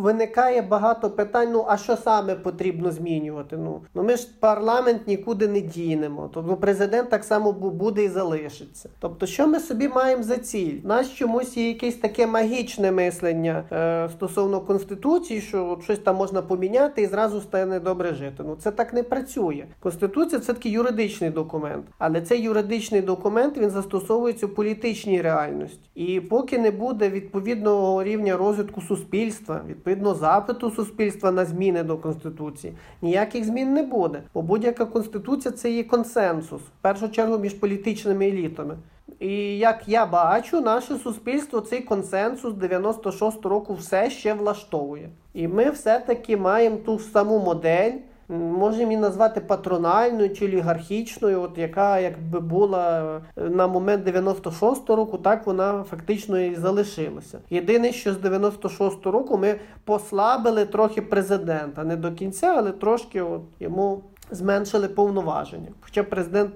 виникає 0.00 0.62
багато 0.62 1.10
питань: 1.10 1.48
ну 1.52 1.64
а 1.68 1.76
що 1.76 1.96
саме 1.96 2.34
потрібно 2.34 2.90
змінювати? 2.90 3.56
Ну 3.56 3.80
ну 3.94 4.02
ми 4.02 4.16
ж 4.16 4.28
парламент 4.40 5.06
нікуди 5.06 5.48
не 5.48 5.60
дінемо. 5.60 6.30
Тобто 6.34 6.56
президент 6.56 7.10
так 7.10 7.24
само 7.24 7.52
буде 7.52 8.04
і 8.04 8.08
залишиться. 8.08 8.88
Тобто, 8.98 9.26
що 9.26 9.46
ми 9.46 9.60
собі 9.60 9.88
маємо 9.88 10.22
за 10.22 10.36
ціль? 10.36 10.80
У 10.84 10.88
нас 10.88 11.12
чомусь 11.12 11.56
є 11.56 11.68
якесь 11.68 11.94
таке 11.94 12.26
магічне 12.26 12.92
мислення 12.92 13.64
е, 13.72 14.08
стосовно 14.12 14.60
конституції, 14.60 15.40
що 15.40 15.78
щось 15.84 15.98
там 15.98 16.16
можна 16.16 16.42
поміняти 16.42 17.02
і 17.02 17.06
зразу 17.06 17.40
стане 17.40 17.80
добре 17.80 18.14
жити. 18.14 18.42
Ну 18.46 18.56
це 18.56 18.70
так 18.70 18.92
не 18.92 19.02
працює. 19.02 19.64
Конституція 19.80 20.40
це 20.40 20.52
такий 20.52 20.72
юридичний 20.72 21.30
документ, 21.30 21.86
але 21.98 22.20
цей 22.20 22.42
юридичний 22.42 23.00
документ 23.00 23.58
він 23.58 23.70
застосовується 23.70 24.46
в 24.46 24.54
політичній 24.54 25.22
реальності. 25.22 25.90
І 25.94 26.20
поки 26.20 26.58
не 26.58 26.70
буде 26.70 27.10
відповідного 27.10 28.04
рівня 28.04 28.36
розвитку 28.36 28.82
суспільства, 28.82 29.60
відповідно 29.82 30.14
запиту 30.14 30.70
суспільства 30.70 31.32
на 31.32 31.44
зміни 31.44 31.82
до 31.82 31.96
конституції, 31.96 32.72
ніяких 33.02 33.44
змін 33.44 33.72
не 33.72 33.82
буде. 33.82 34.22
Бо 34.34 34.42
будь-яка 34.42 34.84
конституція 34.84 35.52
це 35.52 35.70
є 35.70 35.84
консенсус, 35.84 36.60
в 36.60 36.82
першу 36.82 37.08
чергу 37.08 37.38
між 37.38 37.54
політичними 37.54 38.28
елітами. 38.28 38.76
І 39.20 39.58
як 39.58 39.82
я 39.86 40.06
бачу, 40.06 40.60
наше 40.60 40.96
суспільство 40.96 41.60
цей 41.60 41.80
консенсус 41.80 42.54
96 42.54 43.44
року 43.44 43.74
все 43.74 44.10
ще 44.10 44.34
влаштовує. 44.34 45.08
І 45.34 45.48
ми 45.48 45.70
все-таки 45.70 46.36
маємо 46.36 46.76
ту 46.76 46.98
саму 46.98 47.38
модель 47.38 47.92
можемо 48.28 48.90
її 48.90 49.02
назвати 49.02 49.40
патрональною 49.40 50.34
чи 50.34 50.46
олігархічною, 50.46 51.40
от 51.40 51.58
яка 51.58 51.98
якби 51.98 52.40
була 52.40 53.20
е, 53.36 53.42
на 53.42 53.66
момент 53.66 54.06
96-го 54.06 54.96
року, 54.96 55.18
так 55.18 55.46
вона 55.46 55.84
фактично 55.90 56.40
і 56.40 56.54
залишилася. 56.54 57.38
Єдине, 57.50 57.92
що 57.92 58.14
з 58.14 58.16
96-го 58.16 59.10
року 59.10 59.38
ми 59.38 59.60
послабили 59.84 60.64
трохи 60.66 61.02
президента, 61.02 61.84
не 61.84 61.96
до 61.96 62.12
кінця, 62.12 62.46
але 62.46 62.72
трошки 62.72 63.22
от 63.22 63.42
йому 63.60 64.02
зменшили 64.30 64.88
повноваження. 64.88 65.68
Хоча 65.80 66.02
президент 66.02 66.52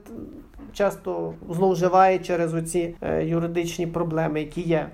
часто 0.72 1.34
зловживає 1.50 2.18
через 2.18 2.54
оці 2.54 2.94
е, 3.00 3.24
юридичні 3.24 3.86
проблеми, 3.86 4.40
які 4.40 4.60
є. 4.60 4.88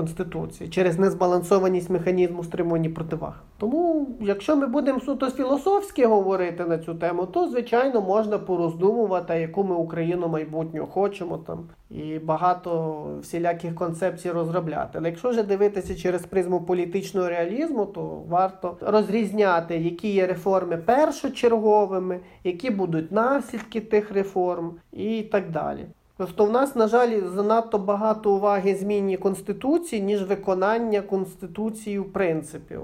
Конституції 0.00 0.70
через 0.70 0.98
незбалансованість 0.98 1.90
механізму 1.90 2.44
стримування 2.44 2.90
противаг. 2.90 3.42
Тому, 3.58 4.08
якщо 4.20 4.56
ми 4.56 4.66
будемо 4.66 5.00
суто 5.00 5.30
філософськи 5.30 6.06
говорити 6.06 6.64
на 6.64 6.78
цю 6.78 6.94
тему, 6.94 7.26
то 7.26 7.48
звичайно 7.48 8.00
можна 8.00 8.38
пороздумувати, 8.38 9.34
яку 9.34 9.64
ми 9.64 9.74
Україну 9.74 10.28
майбутнього 10.28 10.86
хочемо 10.86 11.38
там 11.38 11.68
і 11.90 12.18
багато 12.18 13.04
всіляких 13.20 13.74
концепцій 13.74 14.30
розробляти. 14.30 14.98
Але 14.98 15.08
якщо 15.08 15.30
вже 15.30 15.42
дивитися 15.42 15.94
через 15.94 16.26
призму 16.26 16.60
політичного 16.60 17.28
реалізму, 17.28 17.86
то 17.86 18.22
варто 18.28 18.76
розрізняти, 18.80 19.78
які 19.78 20.12
є 20.12 20.26
реформи 20.26 20.76
першочерговими, 20.76 22.20
які 22.44 22.70
будуть 22.70 23.12
наслідки 23.12 23.80
тих 23.80 24.10
реформ 24.10 24.72
і 24.92 25.22
так 25.22 25.50
далі. 25.50 25.86
Просто 26.20 26.44
в 26.44 26.50
нас, 26.50 26.76
на 26.76 26.88
жаль, 26.88 27.20
занадто 27.34 27.78
багато 27.78 28.32
уваги 28.32 28.74
зміні 28.74 29.16
Конституції, 29.16 30.02
ніж 30.02 30.22
виконання 30.22 31.02
Конституції 31.02 31.98
в 31.98 32.12
принципі. 32.12 32.78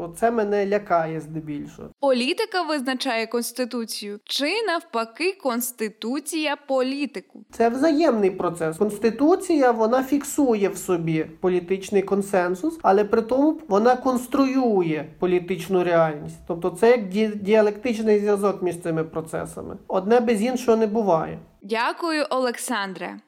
Оце 0.00 0.30
мене 0.30 0.66
лякає 0.66 1.20
здебільшого. 1.20 1.88
Політика 2.00 2.62
визначає 2.62 3.26
конституцію, 3.26 4.18
чи 4.24 4.62
навпаки, 4.66 5.38
конституція 5.42 6.56
політику. 6.56 7.44
Це 7.50 7.68
взаємний 7.68 8.30
процес. 8.30 8.76
Конституція 8.76 9.70
вона 9.70 10.02
фіксує 10.02 10.68
в 10.68 10.76
собі 10.76 11.24
політичний 11.40 12.02
консенсус, 12.02 12.78
але 12.82 13.04
при 13.04 13.22
тому 13.22 13.60
вона 13.68 13.96
конструює 13.96 15.04
політичну 15.18 15.84
реальність. 15.84 16.38
Тобто, 16.46 16.70
це 16.70 16.90
як 16.90 17.08
діалектичний 17.42 18.18
зв'язок 18.18 18.62
між 18.62 18.80
цими 18.80 19.04
процесами. 19.04 19.76
Одне 19.88 20.20
без 20.20 20.42
іншого 20.42 20.76
не 20.76 20.86
буває. 20.86 21.38
Дякую, 21.62 22.26
Олександре. 22.30 23.20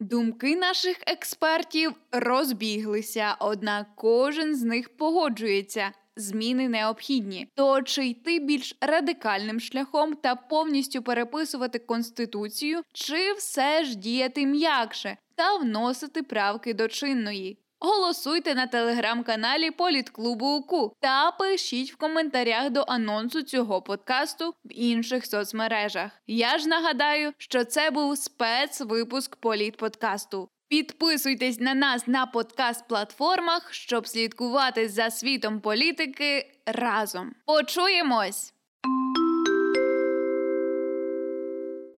Думки 0.00 0.56
наших 0.56 0.96
експертів 1.06 1.92
розбіглися, 2.12 3.36
однак 3.40 3.86
кожен 3.96 4.56
з 4.56 4.62
них 4.62 4.96
погоджується. 4.96 5.92
Зміни 6.16 6.68
необхідні, 6.68 7.48
то 7.54 7.82
чи 7.82 8.06
йти 8.06 8.38
більш 8.38 8.76
радикальним 8.80 9.60
шляхом 9.60 10.14
та 10.14 10.34
повністю 10.34 11.02
переписувати 11.02 11.78
конституцію, 11.78 12.82
чи 12.92 13.32
все 13.32 13.84
ж 13.84 13.96
діяти 13.98 14.46
м'якше 14.46 15.16
та 15.34 15.56
вносити 15.56 16.22
правки 16.22 16.74
до 16.74 16.88
чинної. 16.88 17.58
Голосуйте 17.80 18.54
на 18.54 18.66
телеграм-каналі 18.66 19.70
Політклубу 19.70 20.46
УКУ 20.46 20.96
та 21.00 21.30
пишіть 21.30 21.92
в 21.92 21.96
коментарях 21.96 22.70
до 22.70 22.84
анонсу 22.88 23.42
цього 23.42 23.82
подкасту 23.82 24.54
в 24.64 24.68
інших 24.70 25.26
соцмережах. 25.26 26.10
Я 26.26 26.58
ж 26.58 26.68
нагадаю, 26.68 27.32
що 27.38 27.64
це 27.64 27.90
був 27.90 28.18
спецвипуск 28.18 29.36
політподкасту. 29.36 30.48
Підписуйтесь 30.68 31.60
на 31.60 31.74
нас 31.74 32.06
на 32.06 32.26
подкаст-платформах, 32.26 33.72
щоб 33.72 34.08
слідкувати 34.08 34.88
за 34.88 35.10
світом 35.10 35.60
політики 35.60 36.52
разом. 36.66 37.34
Почуємось! 37.46 38.54